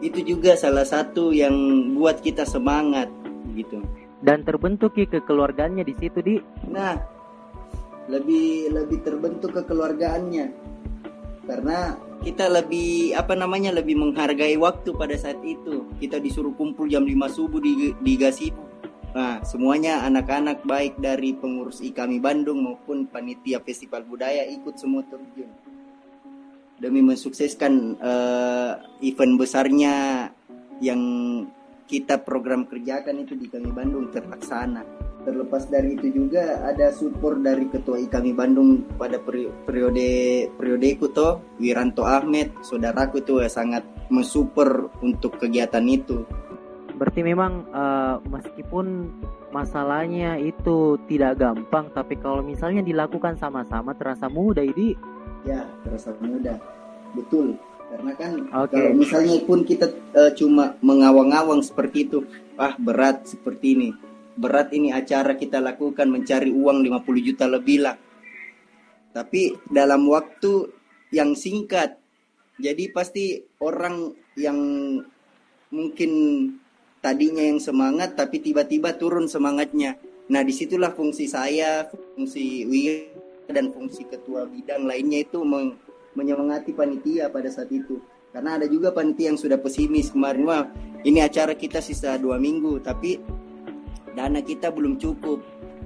itu 0.01 0.21
juga 0.25 0.57
salah 0.57 0.85
satu 0.85 1.31
yang 1.33 1.53
buat 1.97 2.21
kita 2.25 2.49
semangat 2.49 3.09
gitu 3.53 3.81
dan 4.23 4.47
terbentuk 4.47 4.95
kekeluargaannya 4.95 5.83
di 5.83 5.95
situ 5.99 6.19
di. 6.23 6.37
Nah 6.71 6.95
lebih 8.07 8.71
lebih 8.71 8.99
terbentuk 9.03 9.51
kekeluargaannya. 9.59 10.47
Karena 11.43 11.99
kita 12.23 12.47
lebih 12.47 13.19
apa 13.19 13.35
namanya 13.35 13.75
lebih 13.75 13.99
menghargai 13.99 14.55
waktu 14.55 14.95
pada 14.95 15.19
saat 15.19 15.43
itu. 15.43 15.91
Kita 15.99 16.23
disuruh 16.23 16.55
kumpul 16.55 16.87
jam 16.87 17.03
5 17.03 17.11
subuh 17.35 17.59
di 17.59 17.91
di 17.99 18.13
Gasibu. 18.15 18.63
Nah 19.13 19.43
semuanya 19.43 20.07
anak-anak 20.07 20.63
baik 20.63 21.03
dari 21.03 21.35
pengurus 21.35 21.83
IKAMI 21.83 22.23
Bandung 22.23 22.63
maupun 22.63 23.11
panitia 23.11 23.59
festival 23.61 24.07
budaya 24.07 24.47
ikut 24.47 24.79
semua 24.79 25.03
terjun. 25.11 25.51
Demi 26.79 27.03
mensukseskan 27.03 27.99
uh, 27.99 28.75
event 29.03 29.35
besarnya 29.39 30.27
yang 30.83 31.03
kita 31.87 32.23
program 32.23 32.65
kerjakan 32.67 33.25
itu 33.25 33.35
di 33.37 33.47
kami 33.51 33.71
Bandung 33.71 34.09
terlaksana 34.13 35.03
terlepas 35.23 35.71
dari 35.71 35.95
itu 35.95 36.11
juga 36.11 36.61
ada 36.67 36.91
support 36.91 37.41
dari 37.41 37.71
ketua 37.71 37.99
IKAMI 38.03 38.33
Bandung 38.35 38.83
pada 38.99 39.23
periode 39.23 40.51
periode 40.59 40.87
itu 40.87 41.07
toh 41.11 41.41
Wiranto 41.63 42.03
Ahmed. 42.03 42.53
Saudaraku 42.67 43.23
itu 43.23 43.39
ya 43.39 43.49
sangat 43.49 43.87
mensupport 44.11 44.91
untuk 45.01 45.39
kegiatan 45.39 45.83
itu. 45.87 46.27
Berarti 46.99 47.23
memang 47.25 47.67
uh, 47.73 48.21
meskipun 48.31 49.11
masalahnya 49.51 50.39
itu 50.39 50.99
tidak 51.07 51.41
gampang 51.41 51.91
tapi 51.91 52.19
kalau 52.19 52.43
misalnya 52.45 52.83
dilakukan 52.83 53.39
sama-sama 53.39 53.95
terasa 53.97 54.27
mudah 54.27 54.63
ini 54.63 54.95
ya 55.47 55.67
terasa 55.87 56.15
mudah. 56.19 56.59
Betul 57.13 57.61
karena 57.93 58.13
kan 58.17 58.33
okay. 58.49 58.73
kalau 58.73 58.91
misalnya 58.97 59.37
pun 59.45 59.69
kita 59.69 59.93
uh, 60.17 60.33
cuma 60.33 60.81
mengawang-awang 60.81 61.61
seperti 61.61 62.09
itu 62.09 62.25
ah 62.57 62.73
berat 62.81 63.29
seperti 63.29 63.67
ini 63.77 63.91
berat 64.37 64.73
ini 64.73 64.93
acara 64.93 65.37
kita 65.37 65.61
lakukan 65.61 66.09
mencari 66.09 66.49
uang 66.53 66.81
50 66.85 67.27
juta 67.27 67.45
lebih 67.49 67.85
lah. 67.85 67.97
Tapi 69.13 69.53
dalam 69.69 70.09
waktu 70.09 70.73
yang 71.13 71.37
singkat. 71.37 72.01
Jadi 72.63 72.93
pasti 72.93 73.41
orang 73.61 74.13
yang 74.39 74.57
mungkin 75.73 76.13
tadinya 77.03 77.43
yang 77.43 77.59
semangat 77.59 78.15
tapi 78.17 78.41
tiba-tiba 78.41 78.97
turun 78.97 79.29
semangatnya. 79.29 79.99
Nah 80.31 80.41
di 80.47 80.55
situlah 80.55 80.95
fungsi 80.95 81.29
saya, 81.29 81.85
fungsi 82.17 82.65
Wira 82.65 83.53
dan 83.53 83.69
fungsi 83.75 84.07
ketua 84.09 84.49
bidang 84.49 84.89
lainnya 84.89 85.27
itu 85.27 85.43
menyemangati 86.15 86.73
panitia 86.77 87.29
pada 87.33 87.49
saat 87.49 87.71
itu. 87.73 88.01
Karena 88.33 88.57
ada 88.57 88.65
juga 88.65 88.93
panitia 88.97 89.33
yang 89.33 89.41
sudah 89.41 89.61
pesimis 89.61 90.09
kemarin 90.09 90.49
wah 90.49 90.65
ini 91.05 91.21
acara 91.21 91.53
kita 91.53 91.85
sisa 91.85 92.17
dua 92.17 92.41
minggu 92.41 92.81
tapi 92.81 93.21
dana 94.17 94.41
kita 94.41 94.73
belum 94.73 94.97
cukup. 94.97 95.41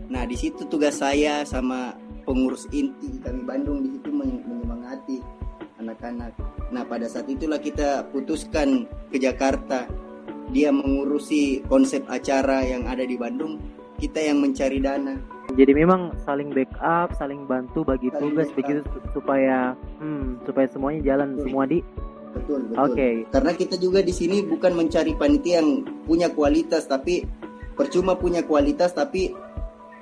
Nah, 0.07 0.23
di 0.23 0.39
situ 0.39 0.71
tugas 0.71 1.03
saya 1.03 1.43
sama 1.43 1.99
pengurus 2.23 2.71
inti 2.71 3.19
kami 3.19 3.43
Bandung 3.43 3.83
di 3.83 3.99
situ 3.99 4.11
menyemangati 4.15 5.19
anak-anak. 5.83 6.33
Nah, 6.71 6.83
pada 6.87 7.07
saat 7.11 7.27
itulah 7.27 7.59
kita 7.59 8.07
putuskan 8.11 8.87
ke 9.11 9.19
Jakarta. 9.19 9.87
Dia 10.55 10.71
mengurusi 10.71 11.67
konsep 11.67 12.07
acara 12.07 12.63
yang 12.63 12.87
ada 12.87 13.03
di 13.03 13.19
Bandung, 13.19 13.59
kita 13.97 14.21
yang 14.21 14.45
mencari 14.45 14.79
dana. 14.79 15.17
Jadi 15.57 15.73
memang 15.73 16.13
saling 16.27 16.53
backup, 16.53 17.17
saling 17.17 17.49
bantu 17.49 17.87
bagi 17.87 18.13
saling 18.13 18.21
tugas 18.21 18.49
begitu 18.53 18.83
supaya 19.15 19.73
hmm, 20.03 20.45
supaya 20.45 20.67
semuanya 20.69 21.15
jalan 21.15 21.35
betul. 21.35 21.45
semua 21.49 21.65
di 21.67 21.81
Betul, 22.37 22.69
betul. 22.69 22.77
Oke. 22.77 22.93
Okay. 22.93 23.15
Karena 23.33 23.53
kita 23.57 23.77
juga 23.81 24.05
di 24.05 24.13
sini 24.13 24.45
bukan 24.45 24.77
mencari 24.77 25.17
panitia 25.17 25.65
yang 25.65 25.81
punya 26.05 26.29
kualitas 26.29 26.85
tapi 26.85 27.25
percuma 27.73 28.21
punya 28.21 28.45
kualitas 28.45 28.93
tapi 28.93 29.33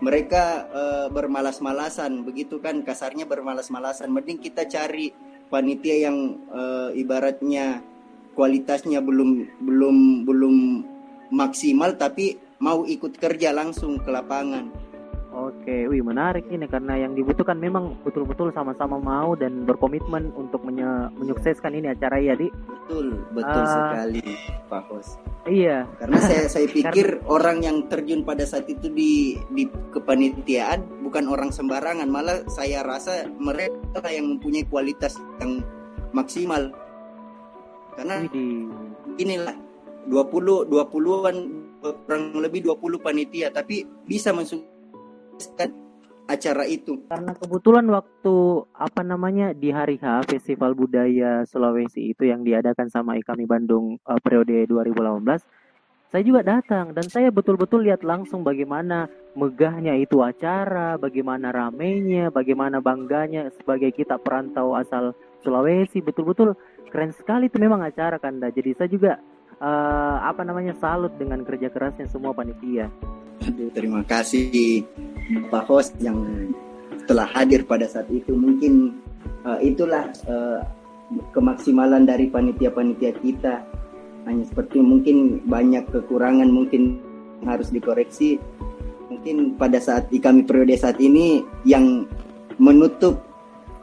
mereka 0.03 0.67
uh, 0.69 1.07
bermalas-malasan 1.15 2.27
begitu 2.27 2.59
kan 2.59 2.83
kasarnya 2.83 3.25
bermalas-malasan 3.25 4.11
mending 4.11 4.43
kita 4.43 4.67
cari 4.67 5.15
panitia 5.47 6.11
yang 6.11 6.43
uh, 6.51 6.91
ibaratnya 6.91 7.81
kualitasnya 8.35 8.99
belum 8.99 9.63
belum 9.63 9.97
belum 10.27 10.57
maksimal 11.31 11.95
tapi 11.95 12.37
mau 12.62 12.87
ikut 12.87 13.18
kerja 13.18 13.50
langsung 13.50 13.99
ke 13.99 14.11
lapangan 14.11 14.84
Oke, 15.34 15.90
wih 15.90 15.99
menarik 15.99 16.46
ini 16.46 16.62
karena 16.70 16.94
yang 16.94 17.18
dibutuhkan 17.18 17.58
memang 17.58 17.99
betul-betul 18.06 18.54
sama-sama 18.54 19.02
mau 19.02 19.34
dan 19.34 19.66
berkomitmen 19.66 20.30
untuk 20.38 20.62
menye 20.62 20.87
menyukseskan 21.18 21.75
ini 21.75 21.90
acara 21.90 22.23
ya, 22.23 22.38
Di. 22.38 22.46
Betul, 22.54 23.18
betul 23.34 23.62
uh, 23.66 23.66
sekali, 23.66 24.23
Pak 24.70 24.82
Hos. 24.87 25.18
Iya. 25.50 25.90
Karena 25.99 26.23
saya 26.23 26.46
saya 26.54 26.70
pikir 26.70 27.18
karena... 27.18 27.26
orang 27.26 27.58
yang 27.66 27.90
terjun 27.90 28.23
pada 28.23 28.46
saat 28.46 28.70
itu 28.70 28.87
di 28.94 29.34
di 29.50 29.66
kepanitiaan 29.90 31.02
bukan 31.02 31.26
orang 31.26 31.50
sembarangan, 31.50 32.06
malah 32.06 32.46
saya 32.46 32.87
rasa 32.87 33.26
mereka 33.34 34.06
yang 34.06 34.38
mempunyai 34.38 34.70
kualitas 34.70 35.18
yang 35.42 35.66
maksimal. 36.14 36.70
Karena 37.99 38.23
Widi. 38.23 38.70
inilah 39.18 39.58
20 40.06 40.70
20-an 40.70 41.37
kurang 41.85 42.33
lebih 42.41 42.64
20 42.64 43.05
panitia 43.05 43.53
tapi 43.53 43.85
bisa 44.09 44.33
masuk 44.33 44.64
acara 46.25 46.64
itu. 46.64 47.05
Karena 47.05 47.37
kebetulan 47.37 47.85
waktu 47.93 48.35
apa 48.73 49.03
namanya 49.05 49.53
di 49.53 49.69
hari 49.69 50.00
H 50.00 50.25
Festival 50.29 50.73
Budaya 50.73 51.45
Sulawesi 51.45 52.17
itu 52.17 52.25
yang 52.25 52.41
diadakan 52.43 52.88
sama 52.88 53.21
IKAMI 53.21 53.45
Bandung 53.45 54.00
uh, 54.09 54.21
periode 54.25 54.64
2018, 54.64 55.45
saya 56.09 56.23
juga 56.23 56.41
datang 56.47 56.95
dan 56.97 57.05
saya 57.11 57.29
betul-betul 57.29 57.85
lihat 57.85 58.07
langsung 58.07 58.47
bagaimana 58.47 59.11
megahnya 59.35 59.99
itu 59.99 60.23
acara, 60.23 60.97
bagaimana 60.97 61.50
ramenya, 61.50 62.31
bagaimana 62.31 62.79
bangganya 62.79 63.50
sebagai 63.61 63.93
kita 63.93 64.17
perantau 64.17 64.79
asal 64.79 65.12
Sulawesi, 65.45 66.00
betul-betul 66.00 66.57
keren 66.88 67.12
sekali 67.12 67.53
itu 67.53 67.61
memang 67.61 67.85
acara 67.85 68.17
Kanda. 68.17 68.49
Jadi 68.49 68.71
saya 68.73 68.88
juga 68.88 69.12
uh, 69.61 70.16
apa 70.25 70.42
namanya 70.46 70.75
salut 70.78 71.12
dengan 71.18 71.42
kerja 71.42 71.70
kerasnya 71.70 72.08
semua 72.11 72.32
panitia. 72.34 72.90
Aduh, 73.44 73.68
terima 73.75 74.06
kasih 74.06 74.87
Pak 75.50 75.64
Host 75.66 75.92
yang 75.99 76.16
telah 77.04 77.28
hadir 77.34 77.66
pada 77.66 77.84
saat 77.84 78.08
itu. 78.08 78.32
Mungkin 78.32 78.94
uh, 79.44 79.61
itulah 79.61 80.08
uh, 80.30 80.62
kemaksimalan 81.34 82.08
dari 82.08 82.30
panitia-panitia 82.30 83.12
kita. 83.20 83.61
Hanya 84.25 84.44
seperti 84.49 84.80
mungkin 84.80 85.44
banyak 85.44 85.84
kekurangan 85.92 86.49
mungkin 86.49 86.96
harus 87.44 87.68
dikoreksi. 87.68 88.40
Mungkin 89.12 89.61
pada 89.61 89.76
saat 89.78 90.08
di 90.08 90.16
kami 90.16 90.49
periode 90.49 90.75
saat 90.80 90.96
ini 90.96 91.44
yang 91.68 92.08
menutup 92.56 93.20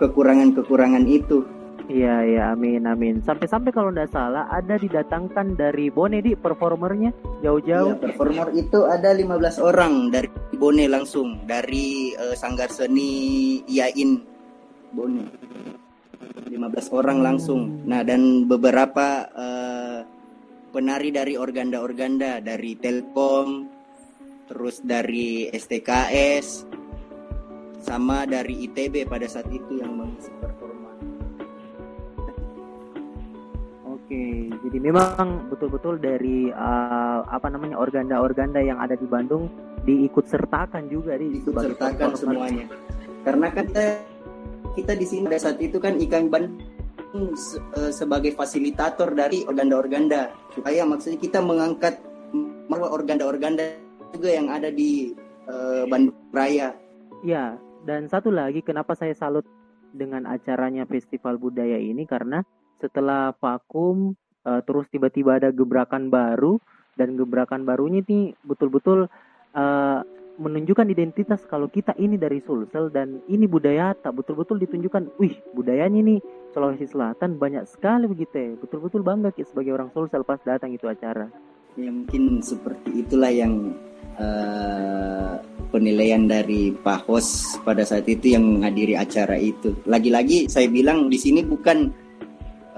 kekurangan-kekurangan 0.01 1.05
itu 1.05 1.45
Iya 1.87 2.15
iya 2.27 2.43
amin 2.53 2.85
amin. 2.85 3.15
Sampai-sampai 3.25 3.71
kalau 3.73 3.89
tidak 3.89 4.11
salah 4.13 4.45
ada 4.51 4.77
didatangkan 4.77 5.57
dari 5.57 5.89
Bone 5.89 6.21
di 6.21 6.37
performernya 6.37 7.15
jauh-jauh. 7.41 7.97
Iya, 7.97 8.01
performer 8.01 8.47
itu 8.53 8.79
ada 8.85 9.09
15 9.15 9.57
orang 9.63 9.93
dari 10.13 10.29
Bone 10.57 10.85
langsung 10.85 11.41
dari 11.49 12.13
uh, 12.13 12.35
Sanggar 12.37 12.69
Seni 12.69 13.57
Iain 13.65 14.21
Bone. 14.93 15.25
15 16.51 16.59
orang 16.91 17.23
langsung. 17.23 17.87
Nah, 17.87 18.03
dan 18.03 18.45
beberapa 18.45 19.25
uh, 19.31 19.99
penari 20.75 21.09
dari 21.09 21.39
organda-organda 21.39 22.43
dari 22.43 22.75
Telkom, 22.77 23.65
terus 24.51 24.83
dari 24.83 25.47
STKS, 25.49 26.67
sama 27.81 28.29
dari 28.29 28.67
ITB 28.69 29.09
pada 29.09 29.25
saat 29.25 29.49
itu 29.49 29.81
yang 29.81 29.95
mengisi 29.95 30.29
Oke, 34.11 34.51
jadi 34.67 34.91
memang 34.91 35.47
betul-betul 35.47 35.95
dari 35.95 36.51
uh, 36.51 37.23
apa 37.31 37.47
namanya 37.47 37.79
organda-organda 37.79 38.59
yang 38.59 38.75
ada 38.83 38.99
di 38.99 39.07
Bandung 39.07 39.47
diikut 39.87 40.27
sertakan 40.27 40.91
juga 40.91 41.15
di 41.15 41.39
ikut 41.39 41.55
sertakan 41.55 42.19
semuanya. 42.19 42.67
Karena 43.23 43.47
kan 43.55 43.71
kita, 43.71 44.03
kita 44.75 44.93
di 44.99 45.05
sini 45.07 45.31
pada 45.31 45.39
saat 45.39 45.63
itu 45.63 45.79
kan 45.79 45.95
ikan 45.95 46.27
Bandung 46.27 46.59
uh, 47.31 47.91
sebagai 47.95 48.35
fasilitator 48.35 49.15
dari 49.15 49.47
organda-organda 49.47 50.35
supaya 50.51 50.83
maksudnya 50.83 51.15
kita 51.15 51.39
mengangkat 51.39 52.03
bahwa 52.67 52.91
organda-organda 52.91 53.79
juga 54.11 54.27
yang 54.27 54.51
ada 54.51 54.67
di 54.75 55.15
uh, 55.47 55.87
Bandung 55.87 56.19
Raya. 56.35 56.75
Ya, 57.23 57.55
dan 57.87 58.11
satu 58.11 58.27
lagi 58.27 58.59
kenapa 58.59 58.91
saya 58.91 59.15
salut 59.15 59.47
dengan 59.95 60.27
acaranya 60.27 60.83
Festival 60.83 61.39
Budaya 61.39 61.79
ini 61.79 62.03
karena 62.03 62.43
setelah 62.81 63.31
vakum 63.37 64.17
uh, 64.43 64.61
terus 64.65 64.89
tiba-tiba 64.89 65.37
ada 65.37 65.53
gebrakan 65.53 66.09
baru 66.09 66.57
dan 66.97 67.15
gebrakan 67.15 67.63
barunya 67.63 68.03
ini 68.03 68.33
betul-betul 68.43 69.07
uh, 69.55 69.99
menunjukkan 70.41 70.89
identitas 70.89 71.45
kalau 71.45 71.69
kita 71.69 71.93
ini 72.01 72.17
dari 72.17 72.41
Sulsel 72.41 72.89
dan 72.89 73.21
ini 73.29 73.45
budaya 73.45 73.93
tak 73.93 74.17
betul-betul 74.17 74.57
ditunjukkan 74.57 75.21
wih 75.21 75.37
budayanya 75.53 75.99
ini 76.01 76.15
Sulawesi 76.51 76.89
Selatan 76.89 77.37
banyak 77.37 77.69
sekali 77.69 78.09
begitu 78.09 78.33
ya. 78.35 78.51
Betul-betul 78.57 79.05
bangga 79.05 79.29
kita 79.31 79.53
sebagai 79.53 79.77
orang 79.77 79.93
Sulsel 79.93 80.25
pas 80.25 80.41
datang 80.41 80.73
itu 80.73 80.89
acara. 80.89 81.29
Ya 81.79 81.87
mungkin 81.93 82.43
seperti 82.43 83.05
itulah 83.05 83.31
yang 83.31 83.77
uh, 84.19 85.39
penilaian 85.71 86.27
dari 86.27 86.75
Pak 86.75 87.07
Hos 87.07 87.55
pada 87.63 87.87
saat 87.87 88.09
itu 88.09 88.35
yang 88.35 88.43
menghadiri 88.43 88.99
acara 88.99 89.39
itu. 89.39 89.77
Lagi-lagi 89.87 90.51
saya 90.51 90.67
bilang 90.67 91.07
di 91.07 91.15
sini 91.15 91.45
bukan 91.47 91.87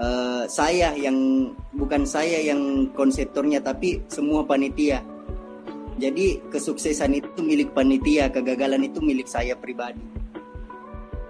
uh, 0.04 0.44
saya 0.46 0.92
yang 0.94 1.50
bukan 1.72 2.04
saya 2.04 2.44
yang 2.44 2.92
konseptornya 2.92 3.64
tapi 3.64 4.04
semua 4.12 4.44
panitia. 4.44 5.00
Jadi 5.94 6.42
kesuksesan 6.50 7.14
itu 7.14 7.40
milik 7.40 7.70
panitia, 7.70 8.26
kegagalan 8.28 8.82
itu 8.82 8.98
milik 8.98 9.30
saya 9.30 9.54
pribadi. 9.54 10.02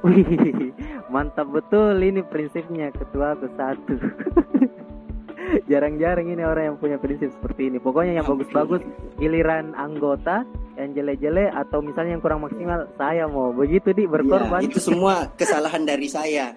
Wih, 0.04 0.72
mantap 1.12 1.52
betul 1.52 2.00
ini 2.00 2.24
prinsipnya 2.24 2.90
ketua 2.92 3.36
ke 3.36 3.48
satu. 3.54 3.94
Jarang-jarang 5.70 6.32
ini 6.32 6.42
orang 6.42 6.72
yang 6.72 6.76
punya 6.80 6.96
prinsip 6.96 7.28
seperti 7.36 7.68
ini. 7.68 7.76
Pokoknya 7.76 8.18
yang 8.18 8.26
bagus-bagus 8.26 8.80
giliran 9.20 9.76
anggota 9.76 10.42
yang 10.74 10.96
jelek-jelek 10.96 11.52
atau 11.54 11.78
misalnya 11.84 12.18
yang 12.18 12.24
kurang 12.24 12.42
maksimal 12.42 12.88
saya 12.98 13.30
mau 13.30 13.54
begitu 13.54 13.94
di 13.94 14.10
berkorban 14.10 14.64
ya, 14.64 14.66
itu 14.66 14.82
semua 14.82 15.30
kesalahan 15.38 15.86
dari 15.86 16.10
saya 16.10 16.50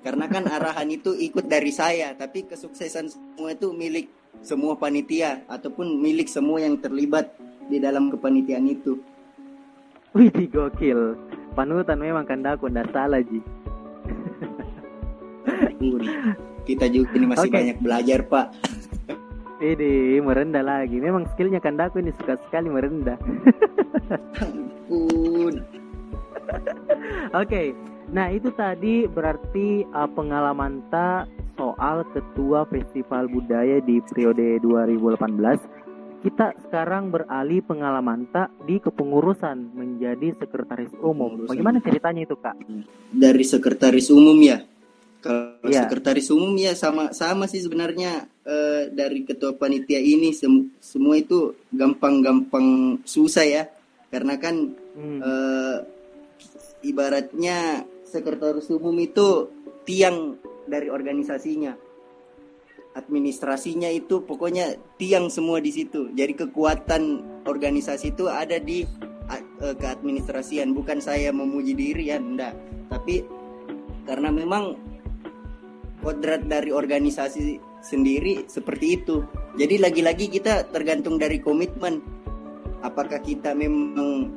karena 0.00 0.24
kan 0.26 0.44
arahan 0.48 0.88
itu 0.88 1.12
ikut 1.12 1.44
dari 1.44 1.68
saya 1.70 2.16
tapi 2.16 2.48
kesuksesan 2.48 3.12
semua 3.12 3.52
itu 3.52 3.72
milik 3.76 4.08
semua 4.40 4.74
panitia 4.76 5.44
ataupun 5.46 6.00
milik 6.00 6.28
semua 6.28 6.64
yang 6.64 6.80
terlibat 6.80 7.36
di 7.68 7.76
dalam 7.76 8.08
kepanitiaan 8.08 8.66
itu 8.68 8.96
wih 10.16 10.32
gokil 10.48 11.14
panutan 11.52 12.00
memang 12.00 12.24
kandaku 12.24 12.72
ndak 12.72 12.88
salah 12.90 13.20
ji 13.20 13.40
kita 16.68 16.88
juga 16.88 17.12
ini 17.16 17.26
masih 17.28 17.48
okay. 17.48 17.56
banyak 17.60 17.78
belajar 17.80 18.20
pak 18.24 18.46
ini 19.60 20.16
merendah 20.24 20.64
lagi. 20.64 20.96
Memang 20.96 21.28
skillnya 21.36 21.60
Kandaku 21.60 22.00
ini 22.00 22.16
suka 22.16 22.40
sekali 22.48 22.72
merendah. 22.72 23.20
Ampun. 24.40 25.60
Oke, 27.36 27.44
okay. 27.44 27.66
Nah 28.10 28.26
itu 28.30 28.50
tadi 28.54 29.06
berarti 29.06 29.86
uh, 29.94 30.10
pengalaman 30.10 30.82
ta 30.90 31.24
soal 31.60 32.08
ketua 32.16 32.64
festival 32.72 33.28
budaya 33.28 33.84
di 33.84 34.00
periode 34.00 34.56
2018. 34.64 36.24
Kita 36.24 36.52
sekarang 36.68 37.08
beralih 37.08 37.64
pengalaman 37.64 38.28
tak 38.28 38.52
di 38.68 38.76
kepengurusan 38.76 39.72
menjadi 39.72 40.36
sekretaris 40.36 40.92
umum. 41.00 41.48
Bagaimana 41.48 41.80
ceritanya 41.80 42.28
itu 42.28 42.36
kak? 42.36 42.60
Dari 43.08 43.44
sekretaris 43.44 44.12
umum 44.12 44.36
ya. 44.36 44.60
Kalau 45.20 45.68
ya. 45.68 45.84
sekretaris 45.84 46.28
umum 46.32 46.56
ya 46.56 46.72
sama 46.76 47.12
sama 47.12 47.44
sih 47.44 47.60
sebenarnya 47.60 48.24
uh, 48.44 48.88
dari 48.92 49.24
ketua 49.24 49.52
panitia 49.56 50.00
ini 50.00 50.32
sem 50.32 50.72
semua 50.80 51.20
itu 51.20 51.56
gampang-gampang 51.72 53.00
susah 53.04 53.44
ya 53.44 53.64
karena 54.08 54.40
kan 54.40 54.76
hmm. 54.96 55.20
uh, 55.20 55.76
ibaratnya 56.80 57.84
sekretaris 58.10 58.66
umum 58.74 58.98
itu 58.98 59.46
tiang 59.86 60.34
dari 60.66 60.90
organisasinya 60.90 61.78
administrasinya 62.98 63.86
itu 63.86 64.26
pokoknya 64.26 64.74
tiang 64.98 65.30
semua 65.30 65.62
di 65.62 65.70
situ 65.70 66.10
jadi 66.10 66.34
kekuatan 66.34 67.22
organisasi 67.46 68.18
itu 68.18 68.26
ada 68.26 68.58
di 68.58 68.82
uh, 69.62 69.74
keadministrasian 69.78 70.74
bukan 70.74 70.98
saya 70.98 71.30
memuji 71.30 71.78
diri 71.78 72.10
ya 72.10 72.18
enggak 72.18 72.58
tapi 72.90 73.22
karena 74.10 74.34
memang 74.34 74.74
kodrat 76.02 76.48
dari 76.48 76.72
organisasi 76.72 77.60
sendiri 77.84 78.48
seperti 78.48 79.00
itu. 79.00 79.24
Jadi 79.56 79.80
lagi-lagi 79.80 80.26
kita 80.32 80.68
tergantung 80.72 81.20
dari 81.20 81.40
komitmen. 81.40 82.00
Apakah 82.80 83.20
kita 83.20 83.52
memang 83.52 84.32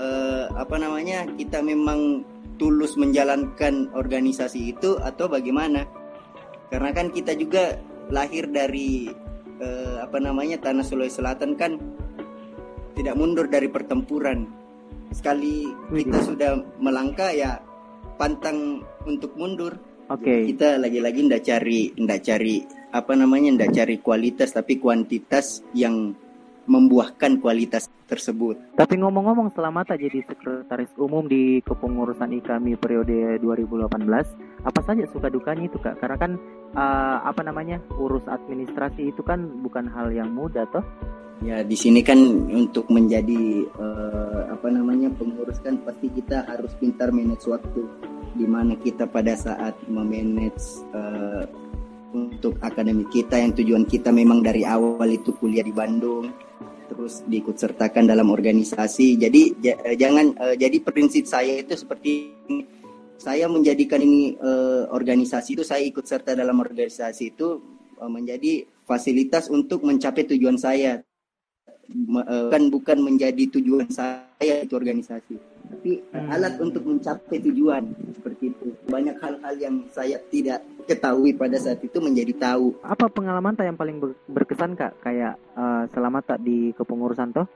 eh, 0.00 0.46
apa 0.52 0.76
namanya? 0.80 1.28
Kita 1.36 1.60
memang 1.60 2.24
tulus 2.62 2.94
menjalankan 2.94 3.90
organisasi 3.90 4.70
itu 4.70 4.94
atau 5.02 5.26
bagaimana? 5.26 5.82
Karena 6.70 6.94
kan 6.94 7.10
kita 7.10 7.34
juga 7.34 7.74
lahir 8.14 8.46
dari 8.46 9.10
eh, 9.58 9.96
apa 9.98 10.22
namanya 10.22 10.62
tanah 10.62 10.86
Sulawesi 10.86 11.18
Selatan 11.18 11.58
kan 11.58 11.74
tidak 12.94 13.18
mundur 13.18 13.50
dari 13.50 13.66
pertempuran. 13.66 14.46
Sekali 15.10 15.74
kita 15.90 16.22
sudah 16.22 16.62
melangkah 16.78 17.34
ya 17.34 17.58
pantang 18.14 18.86
untuk 19.10 19.34
mundur 19.34 19.74
Oke. 20.12 20.28
Okay. 20.28 20.40
Kita 20.52 20.76
lagi-lagi 20.76 21.24
ndak 21.24 21.42
cari 21.46 21.80
ndak 21.96 22.20
cari 22.20 22.60
apa 22.92 23.12
namanya 23.16 23.64
ndak 23.64 23.70
cari 23.72 23.96
kualitas 24.02 24.52
tapi 24.52 24.76
kuantitas 24.76 25.64
yang 25.72 26.12
membuahkan 26.66 27.42
kualitas 27.42 27.90
tersebut. 28.06 28.78
Tapi 28.78 28.94
ngomong-ngomong 29.00 29.50
selama 29.56 29.82
tak 29.82 30.04
jadi 30.04 30.22
sekretaris 30.28 30.92
umum 31.00 31.26
di 31.26 31.58
kepengurusan 31.64 32.30
IKAMI 32.38 32.78
periode 32.78 33.40
2018, 33.40 34.62
apa 34.62 34.80
saja 34.84 35.04
suka 35.10 35.32
dukanya 35.32 35.66
itu 35.66 35.78
kak? 35.80 35.98
Karena 35.98 36.16
kan 36.20 36.32
uh, 36.76 37.16
apa 37.26 37.42
namanya 37.42 37.82
urus 37.98 38.22
administrasi 38.28 39.10
itu 39.10 39.24
kan 39.24 39.42
bukan 39.64 39.90
hal 39.90 40.12
yang 40.14 40.30
mudah 40.30 40.68
toh? 40.70 40.84
Ya 41.42 41.66
di 41.66 41.74
sini 41.74 42.06
kan 42.06 42.22
untuk 42.54 42.86
menjadi 42.86 43.66
uh, 43.74 44.54
apa 44.54 44.70
namanya 44.70 45.10
pengurus 45.18 45.58
kan 45.58 45.74
pasti 45.82 46.06
kita 46.14 46.46
harus 46.46 46.70
pintar 46.78 47.10
manage 47.10 47.50
waktu 47.50 47.82
di 48.38 48.46
mana 48.46 48.78
kita 48.78 49.10
pada 49.10 49.34
saat 49.34 49.74
memanage 49.90 50.62
uh, 50.94 51.42
untuk 52.14 52.60
akademik 52.62 53.10
kita 53.10 53.42
yang 53.42 53.50
tujuan 53.56 53.84
kita 53.88 54.14
memang 54.14 54.44
dari 54.44 54.62
awal 54.62 55.08
itu 55.10 55.34
kuliah 55.34 55.64
di 55.64 55.74
Bandung 55.74 56.30
terus 57.02 57.26
diikut 57.26 57.58
sertakan 57.58 58.06
dalam 58.06 58.30
organisasi. 58.30 59.18
Jadi 59.18 59.58
uh, 59.74 59.98
jangan 59.98 60.38
uh, 60.38 60.54
jadi 60.54 60.78
prinsip 60.86 61.26
saya 61.26 61.58
itu 61.58 61.74
seperti 61.74 62.30
ini. 62.46 62.62
Saya 63.18 63.50
menjadikan 63.50 63.98
ini 63.98 64.38
uh, 64.38 64.86
organisasi 64.94 65.58
itu 65.58 65.66
saya 65.66 65.82
ikut 65.82 66.06
serta 66.06 66.38
dalam 66.38 66.62
organisasi 66.62 67.34
itu 67.34 67.58
menjadi 68.02 68.66
fasilitas 68.82 69.46
untuk 69.46 69.82
mencapai 69.86 70.26
tujuan 70.30 70.58
saya. 70.58 71.02
Bukan 71.86 72.70
bukan 72.70 72.98
menjadi 72.98 73.46
tujuan 73.58 73.86
saya 73.90 74.62
itu 74.62 74.74
organisasi 74.74 75.51
tapi 75.72 76.04
hmm. 76.04 76.28
alat 76.28 76.54
untuk 76.60 76.84
mencapai 76.84 77.40
tujuan 77.40 77.82
seperti 78.12 78.52
itu 78.52 78.76
banyak 78.92 79.16
hal-hal 79.16 79.54
yang 79.56 79.76
saya 79.88 80.20
tidak 80.28 80.60
ketahui 80.84 81.32
pada 81.32 81.56
saat 81.56 81.80
itu 81.80 81.96
menjadi 81.96 82.36
tahu 82.36 82.76
apa 82.84 83.08
pengalaman 83.08 83.56
tak 83.56 83.72
yang 83.72 83.78
paling 83.80 83.96
berkesan 84.28 84.76
kak 84.76 84.92
kayak 85.00 85.40
uh, 85.56 85.88
selama 85.96 86.20
tak 86.20 86.44
di 86.44 86.76
kepengurusan 86.76 87.32
toh 87.32 87.48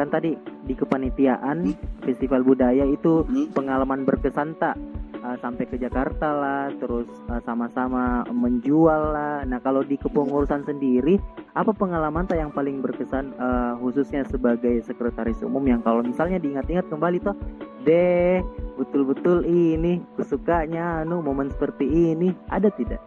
kan 0.00 0.08
tadi 0.08 0.32
di 0.64 0.72
kepanitiaan 0.72 1.76
hmm. 1.76 2.02
festival 2.08 2.40
budaya 2.40 2.88
itu 2.88 3.28
hmm. 3.28 3.52
pengalaman 3.52 4.08
berkesan 4.08 4.56
tak 4.56 4.80
uh, 5.22 5.36
sampai 5.40 5.64
ke 5.68 5.76
Jakarta 5.76 6.28
lah 6.32 6.64
terus 6.80 7.08
uh, 7.28 7.40
sama-sama 7.44 8.24
menjual 8.28 9.14
lah 9.14 9.44
nah 9.44 9.60
kalau 9.60 9.84
di 9.84 9.96
kepengurusan 10.00 10.64
sendiri 10.64 11.20
apa 11.54 11.72
pengalaman 11.74 12.26
tak 12.26 12.40
yang 12.40 12.52
paling 12.52 12.80
berkesan 12.80 13.34
uh, 13.36 13.76
khususnya 13.80 14.24
sebagai 14.28 14.80
sekretaris 14.86 15.40
umum 15.42 15.62
yang 15.66 15.80
kalau 15.82 16.00
misalnya 16.04 16.38
diingat-ingat 16.38 16.86
kembali 16.88 17.18
toh 17.20 17.36
deh 17.84 18.44
betul-betul 18.76 19.44
ini 19.44 20.00
kesukanya 20.16 21.04
anu 21.04 21.20
momen 21.20 21.52
seperti 21.52 21.84
ini 21.84 22.32
ada 22.48 22.72
tidak? 22.72 23.00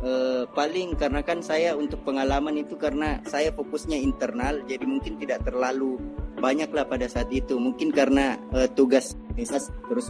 Uh, 0.00 0.48
paling 0.56 0.96
karena 0.96 1.20
kan 1.20 1.44
saya 1.44 1.76
untuk 1.76 2.00
pengalaman 2.08 2.56
itu 2.56 2.72
karena 2.80 3.20
saya 3.28 3.52
fokusnya 3.52 4.00
internal 4.00 4.64
jadi 4.64 4.80
mungkin 4.88 5.20
tidak 5.20 5.44
terlalu 5.44 6.00
banyak 6.40 6.72
lah 6.72 6.88
pada 6.88 7.04
saat 7.04 7.28
itu 7.28 7.60
mungkin 7.60 7.92
karena 7.92 8.40
uh, 8.56 8.64
tugas 8.72 9.12
terus 9.36 10.08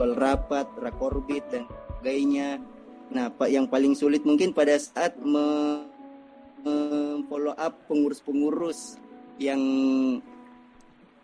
mengajar 0.00 0.16
rapat 0.16 0.66
rakorbit 0.80 1.44
dan 1.52 1.68
sebagainya. 1.68 2.56
Nah 3.12 3.28
pak 3.28 3.52
yang 3.52 3.68
paling 3.68 3.92
sulit 3.92 4.24
mungkin 4.24 4.56
pada 4.56 4.80
saat 4.80 5.12
me, 5.20 5.84
me 6.64 6.76
follow 7.28 7.52
up 7.52 7.76
pengurus-pengurus 7.84 8.96
yang 9.36 9.60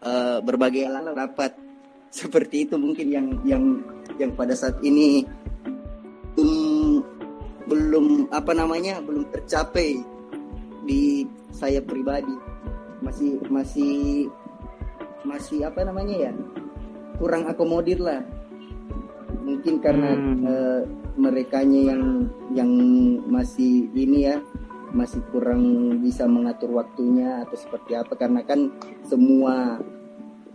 uh, 0.04 0.38
berbagai 0.44 0.84
rapat. 1.16 1.56
Seperti 2.16 2.68
itu 2.68 2.76
mungkin 2.76 3.08
yang 3.12 3.26
yang 3.44 3.64
yang 4.16 4.32
pada 4.32 4.56
saat 4.56 4.80
ini 4.80 5.24
um, 6.36 7.00
belum 7.68 8.30
apa 8.32 8.52
namanya 8.56 9.00
belum 9.00 9.28
tercapai 9.32 10.00
di 10.84 11.24
saya 11.52 11.80
pribadi. 11.80 12.32
Masih 13.04 13.40
masih 13.52 14.28
masih 15.26 15.66
apa 15.66 15.84
namanya 15.84 16.30
ya 16.30 16.32
kurang 17.18 17.50
akomodir 17.50 17.98
lah 17.98 18.22
mungkin 19.46 19.78
karena 19.78 20.10
hmm. 20.18 20.42
uh, 20.42 20.82
merekanya 21.14 21.94
yang 21.94 22.02
yang 22.50 22.70
masih 23.30 23.86
ini 23.94 24.26
ya 24.26 24.42
masih 24.90 25.22
kurang 25.30 25.96
bisa 26.02 26.26
mengatur 26.26 26.74
waktunya 26.74 27.46
atau 27.46 27.54
seperti 27.54 27.94
apa 27.94 28.18
karena 28.18 28.42
kan 28.42 28.74
semua 29.06 29.78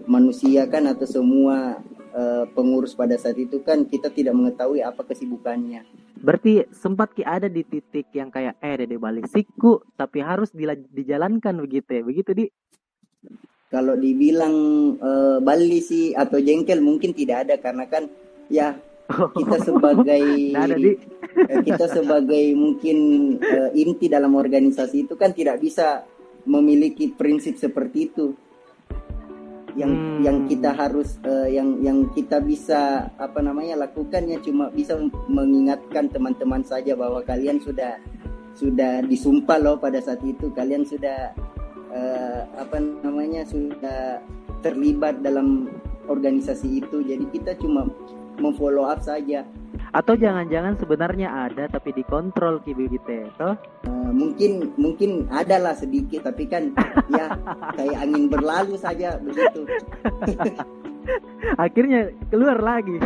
manusia 0.04 0.68
kan 0.68 0.92
atau 0.92 1.08
semua 1.08 1.80
uh, 2.12 2.44
pengurus 2.52 2.92
pada 2.92 3.16
saat 3.16 3.40
itu 3.40 3.64
kan 3.64 3.88
kita 3.88 4.12
tidak 4.12 4.36
mengetahui 4.36 4.84
apa 4.84 5.08
kesibukannya 5.08 5.88
Berarti 6.22 6.70
sempat 6.70 7.18
ki 7.18 7.26
ada 7.26 7.50
di 7.50 7.66
titik 7.66 8.14
yang 8.14 8.30
kayak 8.30 8.62
eh 8.62 8.78
dede 8.78 9.02
balik 9.02 9.26
siku 9.26 9.82
tapi 9.98 10.22
harus 10.22 10.54
dijalankan 10.94 11.58
begitu 11.66 11.90
ya. 11.98 12.04
Begitu 12.06 12.32
di 12.38 12.46
kalau 13.74 13.98
dibilang 13.98 14.56
uh, 15.02 15.38
Bali 15.42 15.82
sih 15.82 16.14
atau 16.14 16.38
jengkel 16.38 16.78
mungkin 16.78 17.18
tidak 17.18 17.50
ada 17.50 17.56
karena 17.58 17.90
kan 17.90 18.06
ya 18.48 18.80
kita 19.12 19.58
sebagai. 19.68 20.24
Eh, 21.32 21.64
kita 21.64 21.88
sebagai 21.88 22.52
mungkin 22.60 22.98
uh, 23.40 23.72
inti 23.72 24.12
dalam 24.12 24.36
organisasi 24.36 25.08
itu 25.08 25.16
kan 25.16 25.32
tidak 25.32 25.64
bisa 25.64 26.04
memiliki 26.44 27.14
prinsip 27.16 27.56
seperti 27.56 28.12
itu 28.12 28.36
yang 29.80 29.92
hmm. 29.96 30.20
yang 30.28 30.38
kita 30.52 30.76
harus 30.76 31.16
uh, 31.24 31.48
yang 31.48 31.80
yang 31.80 32.12
kita 32.12 32.44
bisa 32.44 33.08
apa 33.16 33.40
namanya 33.40 33.88
lakukannya 33.88 34.44
cuma 34.44 34.68
bisa 34.68 35.00
mengingatkan 35.32 36.12
teman-teman 36.12 36.60
saja 36.68 36.92
bahwa 37.00 37.24
kalian 37.24 37.64
sudah 37.64 37.96
sudah 38.52 39.00
disumpah 39.08 39.56
loh 39.64 39.80
pada 39.80 40.04
saat 40.04 40.20
itu 40.28 40.52
kalian 40.52 40.84
sudah 40.84 41.32
uh, 41.96 42.42
apa 42.60 42.84
namanya 42.84 43.48
sudah 43.48 44.20
terlibat 44.60 45.24
dalam 45.24 45.72
organisasi 46.12 46.84
itu 46.84 47.00
jadi 47.08 47.24
kita 47.32 47.56
cuma 47.56 47.88
memfollow 48.40 48.88
up 48.88 49.02
saja. 49.04 49.44
Atau 49.92 50.16
jangan-jangan 50.16 50.80
sebenarnya 50.80 51.52
ada 51.52 51.68
tapi 51.68 51.92
dikontrol 51.92 52.64
ki 52.64 52.72
begitu 52.72 53.28
toh? 53.36 53.60
Uh, 53.84 54.12
mungkin 54.16 54.72
mungkin 54.80 55.28
ada 55.28 55.60
lah 55.60 55.76
sedikit 55.76 56.32
tapi 56.32 56.48
kan 56.48 56.72
ya 57.20 57.36
kayak 57.76 57.98
angin 58.00 58.32
berlalu 58.32 58.80
saja 58.80 59.20
begitu. 59.20 59.68
Akhirnya 61.64 62.14
keluar 62.32 62.62
lagi. 62.62 62.96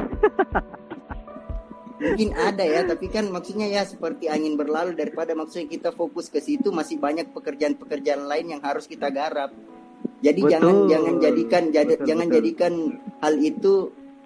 Mungkin 1.96 2.36
ada 2.36 2.60
ya 2.68 2.84
tapi 2.84 3.08
kan 3.08 3.32
maksudnya 3.32 3.72
ya 3.72 3.88
seperti 3.88 4.28
angin 4.28 4.60
berlalu 4.60 5.00
daripada 5.00 5.32
maksudnya 5.32 5.72
kita 5.72 5.90
fokus 5.96 6.28
ke 6.28 6.44
situ 6.44 6.68
masih 6.68 7.00
banyak 7.00 7.32
pekerjaan-pekerjaan 7.32 8.28
lain 8.28 8.52
yang 8.52 8.62
harus 8.62 8.84
kita 8.84 9.08
garap. 9.16 9.56
Jadi 10.20 10.42
betul. 10.44 10.52
jangan 10.52 10.76
jangan 10.92 11.16
jadikan 11.24 11.64
betul, 11.72 12.04
jangan 12.04 12.28
betul. 12.28 12.36
jadikan 12.36 12.74
hal 13.24 13.34
itu 13.40 13.74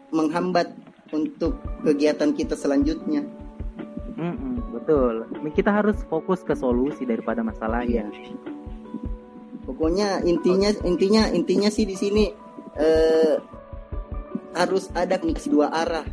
menghambat 0.09 0.67
untuk 1.13 1.58
kegiatan 1.86 2.32
kita 2.34 2.54
selanjutnya. 2.54 3.26
Mm-mm, 4.19 4.76
betul. 4.76 5.24
Kita 5.56 5.72
harus 5.72 5.95
fokus 6.12 6.43
ke 6.43 6.52
solusi 6.54 7.08
daripada 7.08 7.39
masalah 7.39 7.88
ya. 7.88 8.04
Pokoknya 9.63 10.19
intinya 10.26 10.74
intinya 10.84 11.30
intinya 11.32 11.69
sih 11.72 11.86
di 11.88 11.95
sini 11.95 12.26
eh, 12.76 13.36
harus 14.58 14.91
ada 14.91 15.15
komunikasi 15.15 15.50
dua 15.54 15.72
arah. 15.72 16.04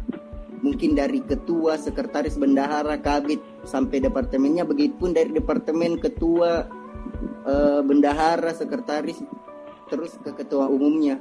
Mungkin 0.56 0.96
dari 0.96 1.20
ketua, 1.20 1.76
sekretaris, 1.76 2.40
bendahara, 2.40 2.96
kabit 3.02 3.42
sampai 3.66 4.00
departemennya. 4.00 4.64
Begitupun 4.64 5.12
dari 5.12 5.34
departemen, 5.34 5.98
ketua, 5.98 6.64
eh, 7.42 7.80
bendahara, 7.82 8.54
sekretaris, 8.54 9.18
terus 9.90 10.14
ke 10.22 10.30
ketua 10.30 10.70
umumnya 10.70 11.18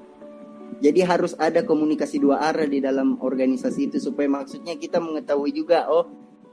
jadi 0.86 1.02
harus 1.02 1.34
ada 1.42 1.66
komunikasi 1.66 2.22
dua 2.22 2.46
arah 2.46 2.70
di 2.70 2.78
dalam 2.78 3.18
organisasi 3.18 3.90
itu 3.90 3.98
supaya 3.98 4.30
maksudnya 4.30 4.78
kita 4.78 5.02
mengetahui 5.02 5.50
juga 5.50 5.90
oh 5.90 6.06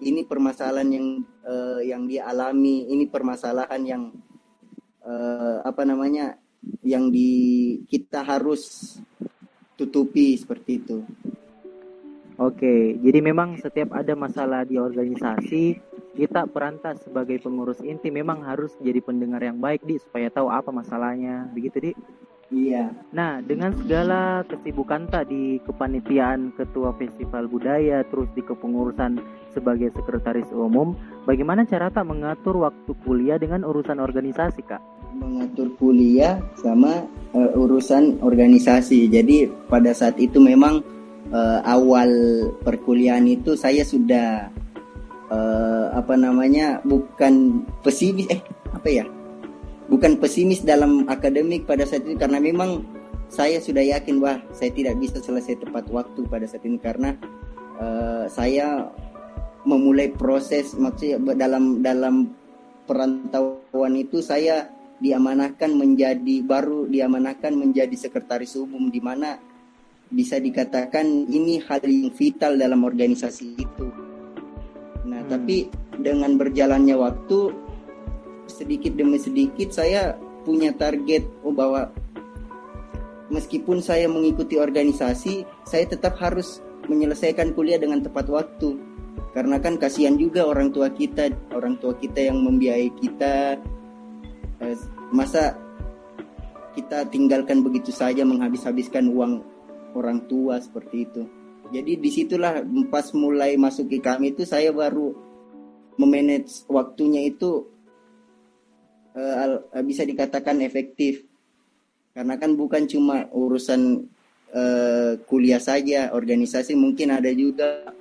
ini 0.03 0.27
permasalahan 0.27 0.89
yang 0.91 1.07
uh, 1.47 1.81
yang 1.81 2.11
dia 2.11 2.27
alami, 2.27 2.91
ini 2.91 3.07
permasalahan 3.07 3.83
yang 3.87 4.03
uh, 5.07 5.63
apa 5.63 5.87
namanya 5.87 6.35
yang 6.83 7.11
di 7.11 7.31
kita 7.87 8.27
harus 8.27 8.97
tutupi 9.79 10.35
seperti 10.35 10.71
itu. 10.83 10.99
Oke, 12.41 12.99
jadi 12.99 13.23
memang 13.23 13.61
setiap 13.63 13.95
ada 13.95 14.19
masalah 14.19 14.67
di 14.67 14.75
organisasi, 14.75 15.79
kita 16.19 16.51
perantas 16.51 17.05
sebagai 17.07 17.39
pengurus 17.39 17.79
inti 17.85 18.11
memang 18.11 18.43
harus 18.43 18.75
jadi 18.83 18.99
pendengar 18.99 19.45
yang 19.45 19.63
baik 19.63 19.87
di 19.87 20.01
supaya 20.03 20.27
tahu 20.33 20.51
apa 20.51 20.75
masalahnya, 20.75 21.47
begitu 21.55 21.79
di. 21.79 21.93
Iya. 22.53 22.93
Nah, 23.17 23.41
dengan 23.41 23.73
segala 23.81 24.45
kesibukan 24.45 25.09
tak 25.09 25.33
di 25.33 25.57
kepanitiaan 25.65 26.53
ketua 26.53 26.93
festival 27.01 27.49
budaya, 27.49 28.05
terus 28.13 28.29
di 28.37 28.45
kepengurusan 28.45 29.17
sebagai 29.57 29.89
sekretaris 29.97 30.53
umum, 30.53 30.93
bagaimana 31.25 31.65
cara 31.65 31.89
tak 31.89 32.05
mengatur 32.05 32.61
waktu 32.61 32.93
kuliah 33.09 33.41
dengan 33.41 33.65
urusan 33.65 33.97
organisasi, 33.97 34.69
Kak? 34.69 34.85
Mengatur 35.17 35.73
kuliah 35.81 36.45
sama 36.61 37.09
uh, 37.33 37.51
urusan 37.57 38.21
organisasi. 38.21 39.09
Jadi 39.09 39.49
pada 39.73 39.97
saat 39.97 40.21
itu 40.21 40.37
memang 40.37 40.85
uh, 41.33 41.61
awal 41.65 42.13
perkuliahan 42.61 43.25
itu 43.33 43.57
saya 43.57 43.81
sudah 43.81 44.53
uh, 45.33 45.87
apa 45.97 46.21
namanya 46.21 46.85
bukan 46.85 47.65
pesimis 47.81 48.29
eh 48.29 48.41
apa 48.73 48.89
ya 48.89 49.05
bukan 49.91 50.19
pesimis 50.19 50.63
dalam 50.63 51.07
akademik 51.11 51.67
pada 51.67 51.87
saat 51.87 52.07
itu 52.07 52.19
karena 52.19 52.39
memang 52.39 52.85
saya 53.33 53.59
sudah 53.59 53.81
yakin 53.81 54.21
wah 54.21 54.39
saya 54.53 54.71
tidak 54.77 55.01
bisa 55.01 55.19
selesai 55.19 55.57
tepat 55.63 55.89
waktu 55.89 56.21
pada 56.29 56.45
saat 56.45 56.63
ini 56.69 56.77
karena 56.77 57.17
uh, 57.81 58.29
saya 58.29 58.93
memulai 59.65 60.11
proses 60.13 60.75
maksudnya 60.75 61.19
dalam 61.39 61.81
dalam 61.81 62.35
perantauan 62.85 63.95
itu 63.97 64.21
saya 64.21 64.69
diamanahkan 65.03 65.71
menjadi 65.75 66.45
baru 66.47 66.87
diamanahkan 66.87 67.55
menjadi 67.55 67.95
sekretaris 67.97 68.55
umum 68.59 68.91
di 68.91 69.01
mana 69.03 69.39
bisa 70.13 70.37
dikatakan 70.37 71.27
ini 71.27 71.59
hal 71.65 71.81
yang 71.89 72.13
vital 72.13 72.61
dalam 72.61 72.85
organisasi 72.85 73.57
itu. 73.57 73.87
Nah, 75.09 75.25
hmm. 75.25 75.31
tapi 75.33 75.57
dengan 75.99 76.37
berjalannya 76.37 76.95
waktu 77.01 77.39
sedikit 78.53 78.93
demi 78.93 79.17
sedikit 79.17 79.73
saya 79.73 80.13
punya 80.45 80.75
target 80.77 81.25
oh 81.41 81.55
bahwa 81.55 81.89
meskipun 83.33 83.81
saya 83.81 84.07
mengikuti 84.13 84.61
organisasi, 84.61 85.49
saya 85.65 85.89
tetap 85.89 86.21
harus 86.21 86.61
menyelesaikan 86.87 87.57
kuliah 87.57 87.81
dengan 87.81 88.05
tepat 88.05 88.29
waktu. 88.29 88.77
Karena 89.33 89.57
kan 89.57 89.81
kasihan 89.81 90.21
juga 90.21 90.45
orang 90.45 90.69
tua 90.69 90.93
kita, 90.93 91.33
orang 91.57 91.81
tua 91.81 91.97
kita 91.97 92.29
yang 92.29 92.45
membiayai 92.45 92.93
kita. 93.01 93.57
Eh, 94.61 94.79
masa 95.09 95.57
kita 96.77 97.09
tinggalkan 97.09 97.65
begitu 97.65 97.89
saja 97.89 98.25
menghabis-habiskan 98.29 99.09
uang 99.09 99.41
orang 99.97 100.29
tua 100.29 100.61
seperti 100.61 101.09
itu. 101.09 101.23
Jadi 101.73 101.97
di 101.97 102.11
situlah 102.13 102.61
pas 102.93 103.09
mulai 103.17 103.57
masuk 103.57 103.89
ke 103.89 103.99
kami 104.05 104.37
itu 104.37 104.45
saya 104.45 104.69
baru 104.77 105.17
memanage 105.97 106.69
waktunya 106.69 107.33
itu 107.33 107.72
uh, 109.17 109.83
bisa 109.85 110.03
dikatakan 110.05 110.61
efektif 110.65 111.25
karena 112.13 112.37
kan 112.37 112.53
bukan 112.57 112.85
cuma 112.85 113.29
urusan 113.33 114.05
uh, 114.53 115.17
kuliah 115.25 115.61
saja 115.61 116.13
organisasi 116.13 116.77
mungkin 116.77 117.13
ada 117.13 117.33
juga 117.33 117.93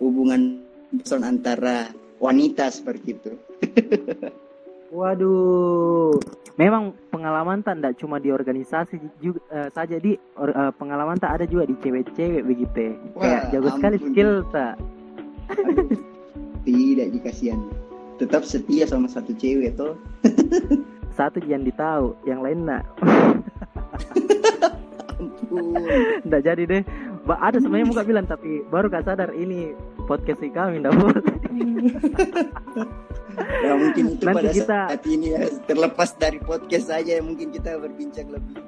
hubungan 0.00 0.64
person 1.04 1.24
antara 1.26 1.92
wanita 2.16 2.72
seperti 2.72 3.08
itu 3.12 3.32
Waduh, 4.88 6.16
memang 6.56 6.96
pengalaman 7.12 7.60
tak 7.60 7.76
tidak 7.76 7.94
cuma 8.00 8.16
di 8.16 8.32
organisasi 8.32 8.96
juga 9.20 9.40
eh, 9.52 9.68
saja 9.68 10.00
di 10.00 10.16
or- 10.40 10.56
eh, 10.56 10.72
pengalaman 10.80 11.20
tak 11.20 11.36
ada 11.36 11.44
juga 11.44 11.68
di 11.68 11.76
cewek-cewek 11.76 12.40
begitu. 12.40 12.96
Kayak 13.20 13.52
Wah, 13.52 13.52
jago 13.52 13.68
sekali 13.76 13.96
skill 14.00 14.32
tak. 14.48 14.80
Tidak 16.64 17.08
dikasihan. 17.12 17.60
Tetap 18.18 18.42
setia 18.42 18.84
sama 18.84 19.06
satu 19.06 19.30
cewek 19.32 19.78
toh. 19.78 19.94
Satu 21.18 21.42
jangan 21.42 21.66
ditahu, 21.66 22.06
yang 22.30 22.46
lain 22.46 22.62
nak. 22.62 22.86
Nggak 26.22 26.42
jadi 26.46 26.62
deh. 26.62 26.82
Ba- 27.26 27.42
ada 27.42 27.58
sebenarnya 27.58 27.90
muka 27.90 28.06
bilang 28.06 28.22
tapi 28.22 28.62
baru 28.70 28.86
gak 28.86 29.02
sadar 29.02 29.34
ini 29.34 29.74
podcast 30.06 30.38
si 30.38 30.48
kami 30.54 30.78
boleh. 30.78 31.22
Ya 33.38 33.78
mungkin 33.78 34.18
itu 34.18 34.24
Nanti 34.26 34.38
pada 34.42 34.50
kita- 34.50 34.66
saat 34.90 35.02
ini 35.06 35.26
ya 35.30 35.46
terlepas 35.62 36.10
dari 36.18 36.42
podcast 36.42 36.90
saja 36.90 37.22
mungkin 37.22 37.54
kita 37.54 37.78
berbincang 37.78 38.34
lebih. 38.34 38.58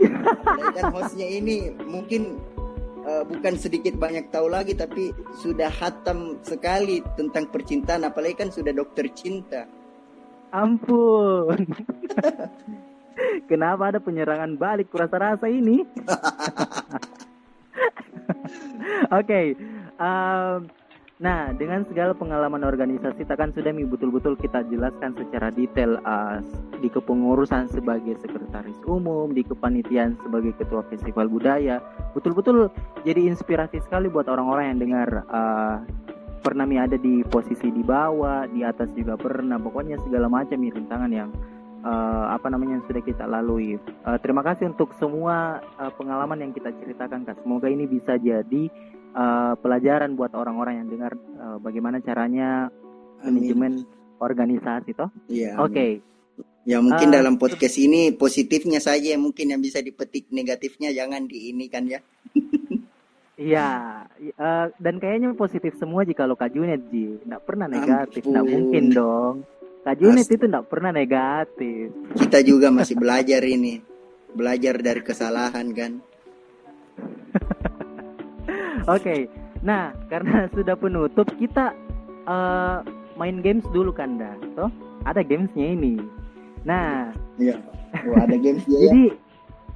Dan 0.78 0.84
hostnya 0.94 1.26
ini 1.26 1.74
mungkin 1.82 2.38
eh, 3.06 3.22
bukan 3.24 3.54
sedikit 3.56 3.96
banyak 3.96 4.32
tahu 4.32 4.48
lagi 4.50 4.76
tapi 4.76 5.12
sudah 5.40 5.68
hatam 5.68 6.40
sekali 6.44 7.00
tentang 7.16 7.48
percintaan 7.48 8.08
apalagi 8.08 8.40
kan 8.40 8.50
sudah 8.52 8.72
dokter 8.72 9.08
cinta. 9.12 9.68
Ampun. 10.50 11.68
Kenapa 13.50 13.92
ada 13.92 14.00
penyerangan 14.02 14.56
balik 14.56 14.90
kurasa 14.90 15.16
rasa 15.20 15.46
ini? 15.46 15.84
Oke. 19.20 19.54
em, 20.00 20.58
nah, 21.20 21.52
dengan 21.52 21.84
segala 21.84 22.16
pengalaman 22.16 22.64
organisasi 22.64 23.28
takkan 23.28 23.52
sudah 23.52 23.70
betul-betul 23.70 24.34
kita 24.40 24.64
jelaskan 24.72 25.12
secara 25.14 25.52
detail 25.52 26.00
eh, 26.00 26.40
di 26.80 26.88
kepengurusan 26.88 27.68
sebagai 27.68 28.16
sekretaris 28.24 28.80
umum, 28.88 29.30
di 29.30 29.44
kepanitiaan 29.44 30.16
sebagai 30.24 30.56
ketua 30.56 30.80
festival 30.88 31.28
budaya. 31.28 31.78
Betul-betul 32.16 32.72
jadi 33.04 33.28
inspirasi 33.28 33.84
sekali 33.84 34.08
buat 34.08 34.26
orang-orang 34.26 34.74
yang 34.74 34.80
dengar 34.80 35.08
eh, 35.28 35.76
pernah 36.40 36.64
mi 36.64 36.80
ada 36.80 36.96
di 36.96 37.20
posisi 37.28 37.68
di 37.68 37.84
bawah, 37.84 38.48
di 38.48 38.64
atas 38.64 38.88
juga 38.96 39.14
pernah. 39.20 39.60
Pokoknya 39.60 40.00
segala 40.00 40.26
macam 40.26 40.56
rintangan 40.56 41.12
yang 41.12 41.30
eh, 41.84 42.24
apa 42.32 42.48
namanya 42.48 42.80
yang 42.80 42.86
sudah 42.88 43.02
kita 43.04 43.24
lalui. 43.28 43.76
Eh, 43.76 44.18
terima 44.24 44.40
kasih 44.44 44.72
untuk 44.72 44.92
semua 44.96 45.60
eh, 45.80 45.92
pengalaman 45.96 46.40
yang 46.40 46.52
kita 46.56 46.72
ceritakan 46.80 47.28
kak. 47.28 47.40
Semoga 47.44 47.68
ini 47.68 47.84
bisa 47.84 48.16
jadi 48.16 48.72
eh, 49.10 49.54
pelajaran 49.56 50.14
buat 50.14 50.32
orang-orang 50.32 50.84
yang 50.84 50.88
dengar 50.88 51.12
eh, 51.14 51.58
bagaimana 51.58 51.98
caranya 52.00 52.70
manajemen 53.20 53.84
organisasi 54.18 54.94
toh. 54.94 55.10
Iya. 55.26 55.56
Oke. 55.58 56.00
Ya 56.62 56.76
mungkin 56.78 57.08
Ah, 57.08 57.14
dalam 57.18 57.34
podcast 57.34 57.76
ini 57.76 58.12
positifnya 58.12 58.78
saja 58.78 59.16
mungkin 59.16 59.48
yang 59.48 59.60
bisa 59.60 59.80
dipetik 59.80 60.28
negatifnya 60.28 60.92
jangan 60.92 61.24
di 61.24 61.50
ini 61.50 61.66
kan 61.66 61.84
ya. 61.84 62.00
Iya, 63.40 64.04
eh, 64.20 64.66
dan 64.76 65.00
kayaknya 65.00 65.32
positif 65.32 65.72
semua 65.80 66.04
jika 66.04 66.28
kalau 66.28 66.36
Kak 66.36 66.52
Junet 66.52 66.92
Ji, 66.92 67.24
nggak 67.24 67.40
pernah 67.40 67.72
negatif, 67.72 68.20
nggak 68.20 68.44
Ampun. 68.44 68.52
mungkin 68.52 68.84
dong. 68.92 69.34
Kak 69.80 69.96
Junet 69.96 70.28
Ast- 70.28 70.36
itu 70.36 70.44
nggak 70.44 70.68
pernah 70.68 70.92
negatif. 70.92 71.88
Kita 72.20 72.44
juga 72.44 72.68
masih 72.68 73.00
belajar 73.00 73.40
ini. 73.40 73.80
Belajar 74.36 74.76
dari 74.84 75.00
kesalahan 75.00 75.72
kan. 75.72 76.04
Oke, 78.86 79.28
nah 79.60 79.92
karena 80.08 80.46
sudah 80.56 80.76
penutup 80.76 81.28
kita 81.36 81.74
eh, 82.24 82.78
main 83.16 83.44
games 83.44 83.64
dulu 83.72 83.92
kan 83.92 84.16
dah, 84.16 84.34
toh 84.56 84.70
ada 85.04 85.20
gamesnya 85.20 85.76
ini. 85.76 86.00
Nah, 86.64 87.12
Iya. 87.40 87.56
Oh, 88.06 88.16
ada 88.20 88.36
games 88.36 88.62
dia 88.68 88.76
ya. 88.80 88.80
jadi 88.88 89.04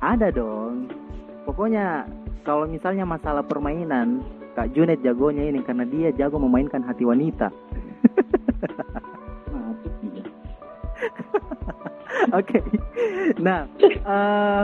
ada 0.00 0.28
dong. 0.30 0.86
Pokoknya 1.44 2.04
kalau 2.44 2.64
misalnya 2.64 3.04
masalah 3.04 3.40
permainan, 3.40 4.20
Kak 4.54 4.72
Junet 4.72 5.00
jagonya 5.02 5.48
ini 5.48 5.60
karena 5.64 5.84
dia 5.84 6.08
jago 6.12 6.36
memainkan 6.38 6.84
hati 6.84 7.04
wanita. 7.04 7.48
Dia. 10.04 10.24
Oke. 12.38 12.58
Nah, 13.40 13.64
eh, 13.80 14.62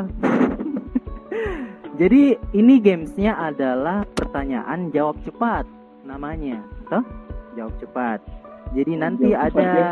jadi 2.00 2.38
ini 2.54 2.74
gamesnya 2.82 3.36
adalah 3.38 4.06
pertanyaan 4.14 4.90
jawab 4.90 5.18
cepat 5.22 5.66
namanya, 6.02 6.62
toh? 6.90 7.04
Jawab 7.58 7.74
cepat. 7.82 8.18
Jadi 8.74 8.92
nanti 8.94 9.34
Jawab 9.34 9.50
cepat, 9.50 9.66
ada, 9.66 9.86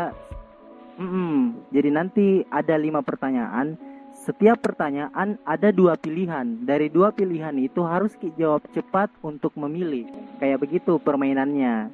Mm-mm. 0.99 1.35
jadi 1.71 1.89
nanti 1.91 2.27
ada 2.47 2.75
lima 2.79 3.03
pertanyaan. 3.03 3.75
Setiap 4.09 4.59
pertanyaan 4.59 5.39
ada 5.47 5.71
dua 5.71 5.95
pilihan. 5.95 6.59
Dari 6.67 6.91
dua 6.91 7.13
pilihan 7.15 7.55
itu 7.55 7.85
harus 7.87 8.13
jawab 8.35 8.67
cepat 8.75 9.07
untuk 9.23 9.55
memilih. 9.55 10.11
Kayak 10.43 10.59
begitu 10.65 10.99
permainannya. 10.99 11.87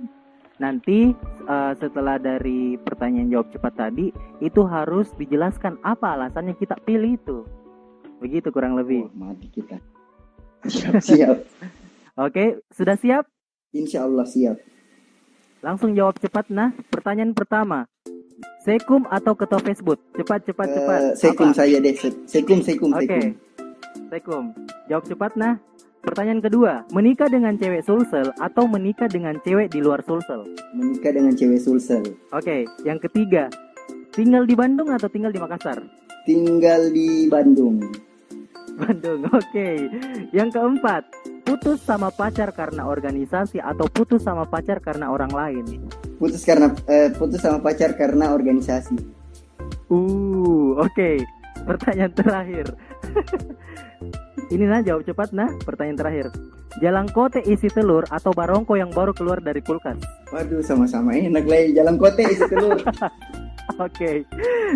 Nanti 0.58 1.13
eh, 1.45 1.73
setelah 1.77 2.17
dari 2.17 2.79
pertanyaan 2.81 3.29
jawab 3.29 3.47
cepat 3.51 3.73
tadi 3.77 4.10
itu 4.41 4.62
harus 4.65 5.12
dijelaskan 5.19 5.77
apa 5.84 6.15
alasannya 6.17 6.55
kita 6.58 6.79
pilih 6.81 7.19
itu. 7.19 7.38
Begitu 8.25 8.49
kurang 8.49 8.73
lebih. 8.73 9.05
Wah, 9.13 9.29
mati 9.29 9.53
kita. 9.53 9.77
Siap, 10.65 10.97
siap. 10.97 11.45
Oke, 12.17 12.65
sudah 12.73 12.97
siap? 12.97 13.29
Insya 13.69 14.09
Allah 14.09 14.25
siap. 14.25 14.57
Langsung 15.61 15.93
jawab 15.93 16.17
cepat 16.17 16.49
nah. 16.49 16.73
Pertanyaan 16.89 17.38
pertama. 17.38 17.85
Sekum 18.65 19.05
atau 19.05 19.38
ketua 19.38 19.61
Facebook? 19.61 20.01
Cepat, 20.17 20.41
cepat, 20.41 20.67
cepat. 20.73 20.99
Eh, 21.05 21.13
sekum 21.13 21.53
Apa? 21.53 21.57
saja 21.61 21.77
deh. 21.77 21.93
Se- 21.93 22.17
Sekum, 22.25 22.65
sekum, 22.65 22.97
Oke. 22.97 23.05
sekum. 23.05 23.29
Sekum. 24.09 24.43
Jawab 24.89 25.05
cepat 25.05 25.31
nah. 25.38 25.61
Pertanyaan 26.01 26.41
kedua, 26.41 26.85
menikah 26.89 27.29
dengan 27.29 27.53
cewek 27.57 27.85
Sulsel 27.85 28.33
atau 28.38 28.65
menikah 28.65 29.05
dengan 29.05 29.38
cewek 29.41 29.69
di 29.69 29.85
luar 29.85 30.01
Sulsel? 30.01 30.49
Menikah 30.73 31.13
dengan 31.13 31.33
cewek 31.33 31.61
Sulsel. 31.61 32.05
Oke, 32.29 32.65
yang 32.81 32.97
ketiga, 32.97 33.49
tinggal 34.13 34.45
di 34.45 34.53
Bandung 34.53 34.89
atau 34.89 35.09
tinggal 35.09 35.29
di 35.29 35.41
Makassar? 35.41 35.81
Tinggal 36.25 36.89
di 36.89 37.25
Bandung. 37.25 37.81
Bandung, 38.75 39.23
oke. 39.39 39.69
Yang 40.35 40.49
keempat, 40.59 41.03
putus 41.47 41.79
sama 41.83 42.11
pacar 42.11 42.51
karena 42.51 42.83
organisasi 42.83 43.63
atau 43.63 43.88
putus 43.88 44.27
sama 44.27 44.43
pacar 44.43 44.83
karena 44.83 45.09
orang 45.09 45.31
lain? 45.31 45.65
Putus 46.19 46.43
karena 46.43 46.71
eh, 46.91 47.11
putus 47.15 47.39
sama 47.39 47.63
pacar 47.63 47.95
karena 47.95 48.35
organisasi. 48.35 48.99
Uh, 49.88 50.75
oke. 50.75 51.23
Pertanyaan 51.63 52.13
terakhir. 52.13 52.65
Ini 54.53 54.65
nah 54.69 54.83
jawab 54.83 55.07
cepat 55.07 55.31
nah. 55.31 55.49
Pertanyaan 55.63 55.97
terakhir. 55.97 56.27
Jalangkote 56.83 57.39
isi 57.47 57.71
telur 57.71 58.03
atau 58.11 58.35
barongko 58.35 58.75
yang 58.75 58.91
baru 58.91 59.15
keluar 59.15 59.39
dari 59.39 59.63
kulkas? 59.63 59.95
Waduh, 60.35 60.59
sama-sama 60.59 61.15
enak 61.15 61.47
lah. 61.47 61.71
Jalan 61.71 61.95
kote 61.95 62.27
isi 62.27 62.43
telur. 62.51 62.75
Oke. 63.86 64.23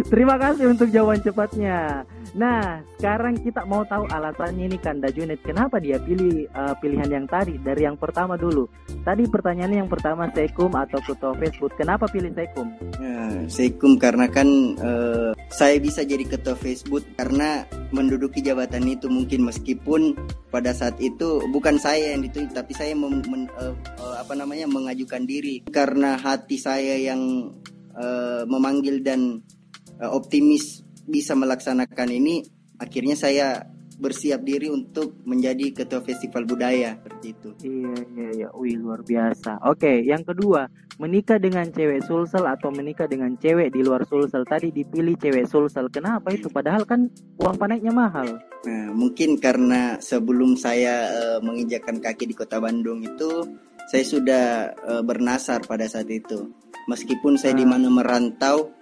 Terima 0.10 0.36
kasih 0.42 0.70
untuk 0.72 0.90
jawaban 0.90 1.22
cepatnya. 1.22 2.04
Nah, 2.38 2.86
sekarang 2.98 3.42
kita 3.42 3.66
mau 3.66 3.82
tahu 3.90 4.06
alasannya 4.06 4.70
ini 4.70 4.78
Kanda 4.78 5.10
Junet 5.10 5.42
kenapa 5.42 5.82
dia 5.82 5.98
pilih 5.98 6.46
eh, 6.46 6.74
pilihan 6.78 7.10
yang 7.10 7.26
tadi 7.26 7.58
dari 7.58 7.86
yang 7.90 7.98
pertama 7.98 8.38
dulu. 8.38 8.70
Tadi 9.02 9.26
pertanyaannya 9.26 9.82
yang 9.86 9.90
pertama 9.90 10.30
Sekum 10.30 10.70
atau 10.78 11.02
Ketua 11.02 11.34
Facebook. 11.42 11.74
Kenapa 11.74 12.06
pilih 12.06 12.30
Sekum? 12.38 12.70
Ya, 13.02 13.46
Sekum 13.50 13.98
karena 13.98 14.30
kan 14.30 14.46
eh, 14.78 15.32
saya 15.50 15.82
bisa 15.82 16.06
jadi 16.06 16.22
ketua 16.26 16.54
Facebook 16.54 17.02
karena 17.18 17.66
menduduki 17.90 18.46
jabatan 18.46 18.86
itu 18.86 19.10
mungkin 19.10 19.50
meskipun 19.50 20.14
pada 20.54 20.70
saat 20.74 21.02
itu 21.02 21.42
bukan 21.50 21.82
saya 21.82 22.14
yang 22.14 22.22
ditunjuk 22.22 22.54
tapi 22.54 22.78
saya 22.78 22.94
men- 22.94 23.50
eh, 23.58 23.74
apa 24.22 24.34
namanya 24.38 24.70
mengajukan 24.70 25.26
diri 25.26 25.66
karena 25.74 26.14
hati 26.22 26.62
saya 26.62 27.02
yang 27.02 27.50
eh, 28.00 28.44
memanggil 28.48 29.04
dan 29.04 29.44
eh, 30.00 30.10
optimis 30.10 30.88
bisa 31.10 31.36
melaksanakan 31.36 32.10
ini 32.10 32.42
akhirnya 32.80 33.20
saya 33.20 33.68
bersiap 34.00 34.42
diri 34.48 34.72
untuk 34.72 35.20
menjadi 35.28 35.84
ketua 35.84 36.00
festival 36.00 36.48
budaya 36.48 36.96
seperti 36.96 37.36
itu. 37.36 37.50
Iya, 37.68 37.94
iya, 38.16 38.30
iya. 38.32 38.48
Wih, 38.56 38.80
luar 38.80 39.04
biasa. 39.04 39.60
Oke, 39.68 40.00
yang 40.08 40.24
kedua, 40.24 40.72
menikah 41.04 41.36
dengan 41.36 41.68
cewek 41.68 42.08
Sulsel 42.08 42.48
atau 42.48 42.72
menikah 42.72 43.12
dengan 43.12 43.36
cewek 43.36 43.76
di 43.76 43.84
luar 43.84 44.08
Sulsel. 44.08 44.48
Tadi 44.48 44.72
dipilih 44.72 45.20
cewek 45.20 45.46
Sulsel. 45.52 45.92
Kenapa 45.92 46.32
itu? 46.32 46.48
Padahal 46.48 46.88
kan 46.88 47.12
uang 47.44 47.60
paneknya 47.60 47.92
mahal. 47.92 48.40
Nah, 48.40 48.88
mungkin 48.96 49.36
karena 49.36 50.00
sebelum 50.00 50.56
saya 50.56 51.12
eh, 51.12 51.40
menginjakkan 51.44 52.00
kaki 52.00 52.32
di 52.32 52.36
kota 52.40 52.64
Bandung 52.64 53.04
itu, 53.04 53.44
saya 53.92 54.04
sudah 54.08 54.46
eh, 54.80 55.04
bernasar 55.04 55.68
pada 55.68 55.84
saat 55.92 56.08
itu. 56.08 56.48
Meskipun 56.90 57.38
saya 57.38 57.54
di 57.54 57.64
Ah. 57.64 57.70
mana 57.70 57.88
merantau, 57.88 58.74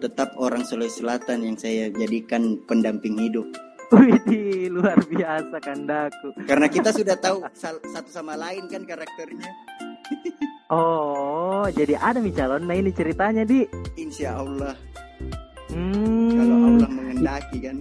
tetap 0.00 0.32
orang 0.40 0.64
Sulawesi 0.64 1.04
Selatan 1.04 1.44
yang 1.44 1.56
saya 1.60 1.92
jadikan 1.92 2.56
pendamping 2.64 3.20
hidup. 3.20 3.44
Wih, 3.92 4.72
luar 4.72 4.96
biasa 5.04 5.60
kandaku. 5.60 6.32
Karena 6.48 6.66
kita 6.66 6.88
sudah 6.90 7.20
tahu 7.20 7.44
satu 7.52 8.08
sama 8.08 8.32
lain 8.34 8.64
kan 8.66 8.88
karakternya. 8.88 9.44
Oh, 10.72 11.68
jadi 11.68 12.00
ada 12.00 12.16
nih 12.18 12.32
calon. 12.32 12.64
Nah 12.64 12.74
ini 12.74 12.90
ceritanya 12.90 13.44
di. 13.44 13.68
Insya 13.94 14.40
Allah 14.40 14.72
Hmm. 15.68 16.32
kalau 16.32 16.56
Allah 16.72 16.88
mengendaki 16.88 17.58
kan. 17.60 17.76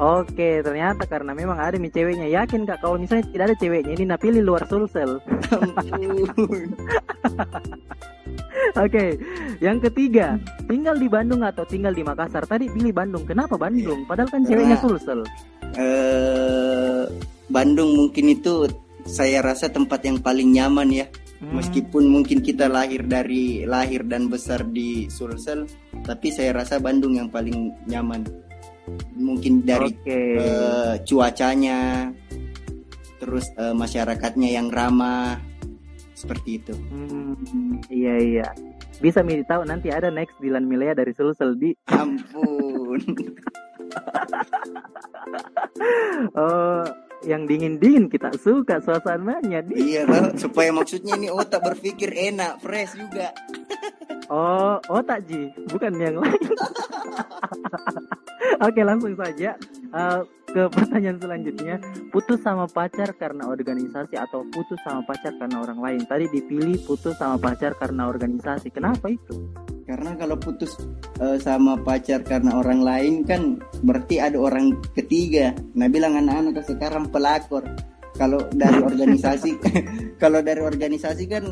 Oke, 0.00 0.64
ternyata 0.64 1.04
karena 1.04 1.36
memang 1.36 1.60
ada 1.60 1.76
nih 1.76 1.92
ceweknya. 1.92 2.24
Yakin 2.32 2.64
kak 2.64 2.80
kalau 2.80 2.96
misalnya 2.96 3.28
tidak 3.28 3.44
ada 3.52 3.56
ceweknya 3.60 3.92
ini 3.92 4.04
napilih 4.08 4.40
luar 4.40 4.64
Sulsel. 4.64 5.20
Ampun. 5.52 6.72
Oke, 8.78 9.18
yang 9.60 9.78
ketiga, 9.82 10.38
tinggal 10.64 10.96
di 10.96 11.08
Bandung 11.10 11.42
atau 11.44 11.66
tinggal 11.66 11.92
di 11.92 12.00
Makassar. 12.00 12.46
Tadi 12.46 12.70
pilih 12.70 12.94
Bandung. 12.94 13.26
Kenapa 13.26 13.58
Bandung? 13.58 14.06
Padahal 14.08 14.30
kan 14.30 14.42
ceweknya 14.46 14.78
Sulsel. 14.80 15.26
eh 15.76 17.04
Bandung 17.52 17.92
mungkin 17.96 18.32
itu 18.32 18.64
saya 19.04 19.44
rasa 19.44 19.68
tempat 19.68 20.00
yang 20.06 20.18
paling 20.22 20.48
nyaman 20.54 20.88
ya. 20.88 21.06
Hmm. 21.42 21.58
Meskipun 21.58 22.06
mungkin 22.06 22.38
kita 22.38 22.70
lahir 22.70 23.02
dari 23.02 23.66
lahir 23.66 24.06
dan 24.06 24.30
besar 24.30 24.62
di 24.62 25.10
Sulsel, 25.10 25.66
tapi 26.06 26.30
saya 26.30 26.54
rasa 26.54 26.78
Bandung 26.78 27.18
yang 27.18 27.28
paling 27.28 27.74
nyaman. 27.90 28.22
Mungkin 29.18 29.66
dari 29.66 29.90
Oke. 29.90 30.38
eh, 30.38 30.94
cuacanya, 31.02 32.10
terus 33.18 33.50
eh, 33.58 33.74
masyarakatnya 33.74 34.54
yang 34.54 34.70
ramah, 34.70 35.38
seperti 36.22 36.62
itu. 36.62 36.74
Hmm, 36.94 37.82
iya 37.90 38.14
iya. 38.22 38.48
Bisa 39.02 39.26
milih 39.26 39.42
tahu 39.50 39.66
nanti 39.66 39.90
ada 39.90 40.14
next 40.14 40.38
Dilan 40.38 40.70
Milea 40.70 40.94
dari 40.94 41.10
Sulsel 41.18 41.58
di. 41.58 41.74
Ampun. 41.90 43.02
Oh, 46.38 46.86
yang 47.26 47.46
dingin-dingin 47.46 48.06
kita 48.10 48.30
suka 48.38 48.78
suasananya 48.82 49.62
di. 49.66 49.94
iya, 49.94 50.06
Bang. 50.06 50.34
supaya 50.38 50.70
maksudnya 50.74 51.18
ini 51.18 51.28
otak 51.30 51.62
berpikir 51.62 52.10
enak, 52.10 52.62
fresh 52.62 52.94
juga. 52.98 53.30
Oh, 54.32 54.80
otak 54.88 55.28
Ji, 55.28 55.52
bukan 55.68 55.92
yang 56.00 56.16
lain. 56.16 56.40
Oke, 58.64 58.80
langsung 58.80 59.12
saja 59.12 59.52
eh, 59.92 60.20
ke 60.52 60.68
pertanyaan 60.68 61.18
selanjutnya. 61.18 61.80
Putus 62.12 62.44
sama 62.44 62.68
pacar 62.68 63.16
karena 63.16 63.48
organisasi 63.48 64.20
atau 64.20 64.44
putus 64.52 64.78
sama 64.84 65.00
pacar 65.08 65.32
karena 65.40 65.64
orang 65.64 65.80
lain? 65.80 66.00
Tadi 66.04 66.28
dipilih 66.28 66.76
putus 66.84 67.16
sama 67.16 67.40
pacar 67.40 67.72
karena 67.80 68.06
organisasi. 68.12 68.68
Kenapa 68.68 69.08
itu? 69.08 69.48
Karena 69.88 70.14
kalau 70.14 70.36
putus 70.38 70.78
eh, 71.18 71.40
sama 71.42 71.74
pacar 71.80 72.22
karena 72.22 72.60
orang 72.60 72.84
lain 72.84 73.14
kan 73.26 73.58
berarti 73.82 74.20
ada 74.20 74.38
orang 74.38 74.78
ketiga. 74.94 75.56
Nah 75.74 75.88
bilang 75.88 76.20
anak-anak 76.20 76.62
sekarang 76.62 77.08
pelakor. 77.08 77.64
Kalau 78.12 78.44
dari 78.52 78.78
organisasi, 78.92 79.50
kalau 80.22 80.44
dari 80.44 80.60
organisasi 80.60 81.24
kan 81.26 81.44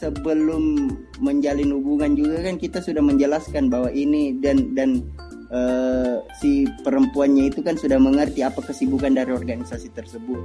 sebelum 0.00 0.88
menjalin 1.18 1.74
hubungan 1.74 2.14
juga 2.14 2.46
kan 2.46 2.56
kita 2.56 2.78
sudah 2.78 3.02
menjelaskan 3.02 3.66
bahwa 3.66 3.90
ini 3.90 4.38
dan 4.38 4.72
dan 4.72 5.02
eh, 5.52 6.16
si 6.40 6.64
perempuannya 6.84 7.50
itu 7.52 7.60
kan 7.64 7.76
sudah 7.76 8.00
mengerti 8.00 8.44
apa 8.44 8.60
kesibukan 8.64 9.12
dari 9.16 9.32
organisasi 9.32 9.92
tersebut. 9.92 10.44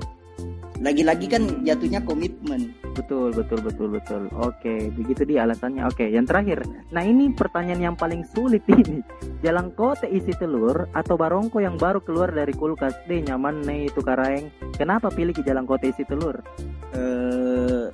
Lagi-lagi 0.84 1.32
kan 1.32 1.64
jatuhnya 1.64 2.04
komitmen. 2.04 2.76
Betul, 2.92 3.32
betul, 3.32 3.64
betul, 3.64 3.88
betul. 3.88 4.22
Oke, 4.36 4.92
begitu 4.92 5.24
dia 5.24 5.48
alasannya. 5.48 5.88
Oke, 5.88 6.12
yang 6.12 6.28
terakhir. 6.28 6.66
Nah, 6.92 7.08
ini 7.08 7.32
pertanyaan 7.32 7.94
yang 7.94 7.96
paling 7.96 8.28
sulit 8.36 8.68
ini. 8.68 9.00
Jalan 9.46 9.72
kote 9.80 10.12
isi 10.12 10.36
telur 10.36 10.92
atau 10.92 11.16
barongko 11.16 11.64
yang 11.64 11.80
baru 11.80 12.04
keluar 12.04 12.36
dari 12.36 12.52
kulkas 12.52 13.00
deh 13.08 13.24
nyaman 13.24 13.64
nih 13.64 13.88
itu 13.88 14.04
karaeng. 14.04 14.52
Kenapa 14.76 15.08
pilih 15.08 15.32
jalan 15.40 15.64
kote 15.64 15.88
isi 15.94 16.04
telur? 16.04 16.44
eh 16.94 17.86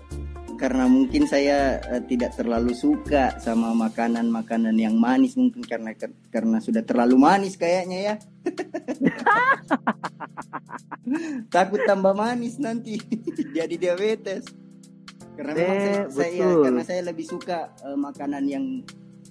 karena 0.60 0.92
mungkin 0.92 1.24
saya 1.24 1.80
eh, 1.88 2.04
tidak 2.04 2.36
terlalu 2.36 2.76
suka 2.76 3.40
sama 3.40 3.72
makanan-makanan 3.72 4.76
yang 4.76 5.00
manis 5.00 5.40
mungkin 5.40 5.64
karena 5.64 5.96
karena 6.28 6.60
sudah 6.60 6.84
terlalu 6.84 7.16
manis 7.16 7.56
kayaknya 7.56 8.00
ya. 8.04 8.16
Takut 11.56 11.80
tambah 11.88 12.12
manis 12.12 12.60
nanti 12.60 13.00
jadi 13.58 13.72
diabetes. 13.80 14.52
Karena 15.40 15.56
memang 15.56 15.80
Eh, 15.80 16.04
saya, 16.12 16.28
saya 16.28 16.48
karena 16.60 16.84
saya 16.84 17.02
lebih 17.08 17.24
suka 17.24 17.72
eh, 17.80 17.96
makanan 17.96 18.44
yang 18.44 18.84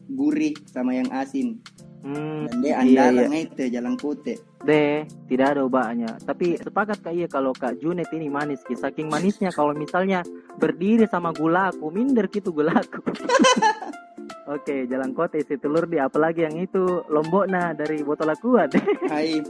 gurih 0.08 0.56
sama 0.64 0.96
yang 0.96 1.12
asin. 1.12 1.60
Hmm, 1.98 2.46
Dan 2.46 2.56
dia 2.62 2.78
iya, 2.84 3.10
andalan 3.10 3.34
itu 3.34 3.62
jalan 3.68 3.94
kote. 3.98 4.34
deh, 4.62 5.02
tidak 5.26 5.46
ada 5.54 5.60
obatnya. 5.66 6.14
Tapi 6.22 6.54
sepakat 6.54 7.02
kak 7.02 7.14
iya 7.14 7.26
kalau 7.26 7.50
Kak 7.50 7.82
Junet 7.82 8.06
ini 8.14 8.30
manis, 8.30 8.62
Ki. 8.62 8.78
saking 8.78 9.10
manisnya 9.10 9.50
kalau 9.50 9.74
misalnya 9.74 10.22
berdiri 10.56 11.10
sama 11.10 11.34
gulaku, 11.34 11.90
minder 11.90 12.30
gitu 12.30 12.54
gulaku. 12.54 13.02
Oke, 14.54 14.88
jalan 14.88 15.12
kote 15.12 15.42
isi 15.42 15.60
telur 15.60 15.84
di 15.84 16.00
apalagi 16.00 16.48
yang 16.48 16.56
itu 16.56 17.04
lombok 17.12 17.52
nah 17.52 17.76
dari 17.76 18.00
botol 18.00 18.32
aqua 18.32 18.64
deh. 18.64 18.80
Hai, 19.04 19.44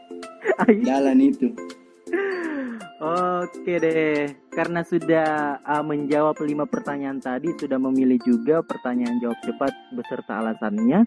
Ayo. 0.68 0.82
jalan 0.84 1.18
itu. 1.22 1.48
Oke 3.02 3.82
deh, 3.82 4.30
karena 4.54 4.86
sudah 4.86 5.58
uh, 5.66 5.82
menjawab 5.82 6.38
lima 6.46 6.70
pertanyaan 6.70 7.18
tadi, 7.18 7.50
sudah 7.58 7.74
memilih 7.74 8.22
juga 8.22 8.62
pertanyaan 8.62 9.18
jawab 9.18 9.38
cepat 9.42 9.72
beserta 9.98 10.38
alasannya. 10.38 11.02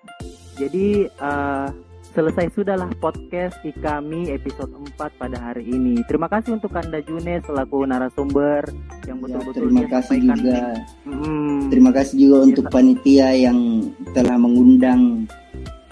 Jadi 0.60 1.08
uh, 1.24 1.72
selesai 2.16 2.52
sudahlah 2.52 2.92
podcast 3.00 3.60
di 3.64 3.76
kami 3.76 4.32
episode 4.32 4.72
4 4.72 5.20
pada 5.20 5.40
hari 5.40 5.68
ini. 5.68 6.00
Terima 6.08 6.32
kasih 6.32 6.60
untuk 6.60 6.72
Anda 6.76 7.04
June 7.04 7.44
selaku 7.44 7.84
narasumber 7.88 8.64
yang 9.04 9.20
Ya, 9.20 9.24
betul-betul 9.24 9.62
terima 9.68 9.80
dia 9.80 9.90
kasih 9.92 10.18
juga. 10.24 10.60
Hmm, 11.08 11.60
Terima 11.68 11.92
kasih 11.92 12.16
juga 12.16 12.36
Iya, 12.36 12.46
untuk 12.48 12.66
panitia 12.72 13.28
yang 13.36 13.60
telah 14.16 14.38
mengundang 14.40 15.02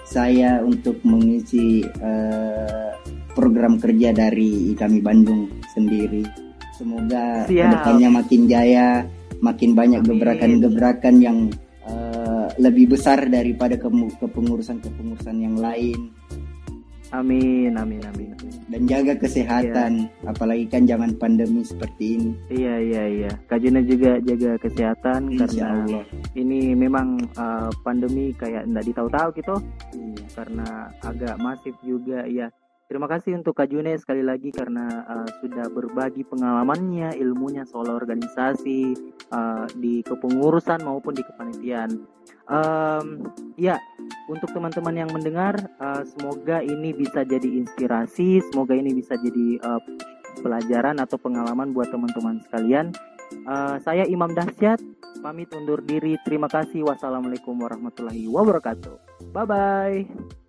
saya 0.03 0.63
untuk 0.63 0.99
mengisi 1.03 1.83
eh, 1.83 2.91
program 3.33 3.77
kerja 3.81 4.13
dari 4.13 4.73
kami 4.77 5.01
Bandung 5.01 5.49
sendiri. 5.73 6.23
Semoga 6.73 7.45
Siap. 7.45 7.53
ke 7.53 7.65
depannya 7.77 8.09
makin 8.09 8.41
jaya, 8.49 9.05
makin 9.41 9.77
banyak 9.77 10.01
gebrakan-gebrakan 10.01 11.15
yang 11.21 11.37
eh, 11.85 12.47
lebih 12.57 12.97
besar 12.97 13.29
daripada 13.29 13.77
kepengurusan-kepengurusan 14.21 15.37
yang 15.37 15.57
lain. 15.61 16.09
Amin, 17.13 17.77
amin, 17.77 18.01
amin, 18.09 18.33
amin. 18.33 18.53
Dan 18.73 18.89
jaga 18.89 19.13
kesehatan, 19.13 20.09
apalagi 20.25 20.65
kan 20.65 20.89
zaman 20.89 21.13
pandemi 21.21 21.61
seperti 21.61 22.17
ini. 22.17 22.31
Iya, 22.49 22.75
iya, 22.81 23.03
iya. 23.05 23.31
Kak 23.45 23.61
June 23.61 23.85
juga 23.85 24.17
jaga 24.17 24.57
kesehatan 24.57 25.29
Insya 25.29 25.45
karena 25.45 26.01
Allah. 26.01 26.05
ini 26.33 26.73
memang 26.73 27.21
uh, 27.37 27.69
pandemi 27.85 28.33
kayak 28.33 28.65
nggak 28.65 28.85
ditahu-tahu 28.89 29.29
gitu. 29.37 29.55
Iya. 29.93 30.25
karena 30.33 30.89
agak 31.05 31.37
masif 31.37 31.77
juga 31.85 32.25
ya. 32.25 32.49
Terima 32.83 33.07
kasih 33.07 33.39
untuk 33.39 33.55
Kak 33.57 33.71
June 33.71 33.95
sekali 33.95 34.21
lagi 34.21 34.51
karena 34.51 34.85
uh, 35.07 35.27
sudah 35.39 35.71
berbagi 35.71 36.27
pengalamannya, 36.27 37.15
ilmunya 37.15 37.63
soal 37.63 37.89
organisasi 37.89 38.93
uh, 39.31 39.65
di 39.79 40.03
kepengurusan 40.03 40.83
maupun 40.83 41.15
di 41.15 41.23
kepanitiaan. 41.23 41.91
Em, 42.43 43.07
ya, 43.55 43.79
untuk 44.27 44.51
teman-teman 44.51 44.99
yang 44.99 45.09
mendengar, 45.15 45.55
uh, 45.79 46.03
semoga 46.03 46.59
ini 46.59 46.91
bisa 46.91 47.23
jadi 47.23 47.47
inspirasi, 47.47 48.43
semoga 48.51 48.75
ini 48.75 48.91
bisa 48.91 49.15
jadi 49.15 49.63
uh, 49.63 49.81
pelajaran 50.43 50.99
atau 50.99 51.15
pengalaman 51.15 51.71
buat 51.71 51.87
teman-teman 51.87 52.43
sekalian. 52.43 52.91
Uh, 53.47 53.79
saya 53.81 54.03
Imam 54.05 54.35
Dahsyat, 54.35 54.77
pamit 55.23 55.49
undur 55.55 55.79
diri. 55.79 56.19
Terima 56.27 56.51
kasih. 56.51 56.83
Wassalamualaikum 56.83 57.55
warahmatullahi 57.55 58.27
wabarakatuh. 58.27 59.23
Bye 59.31 59.47
bye. 59.47 60.42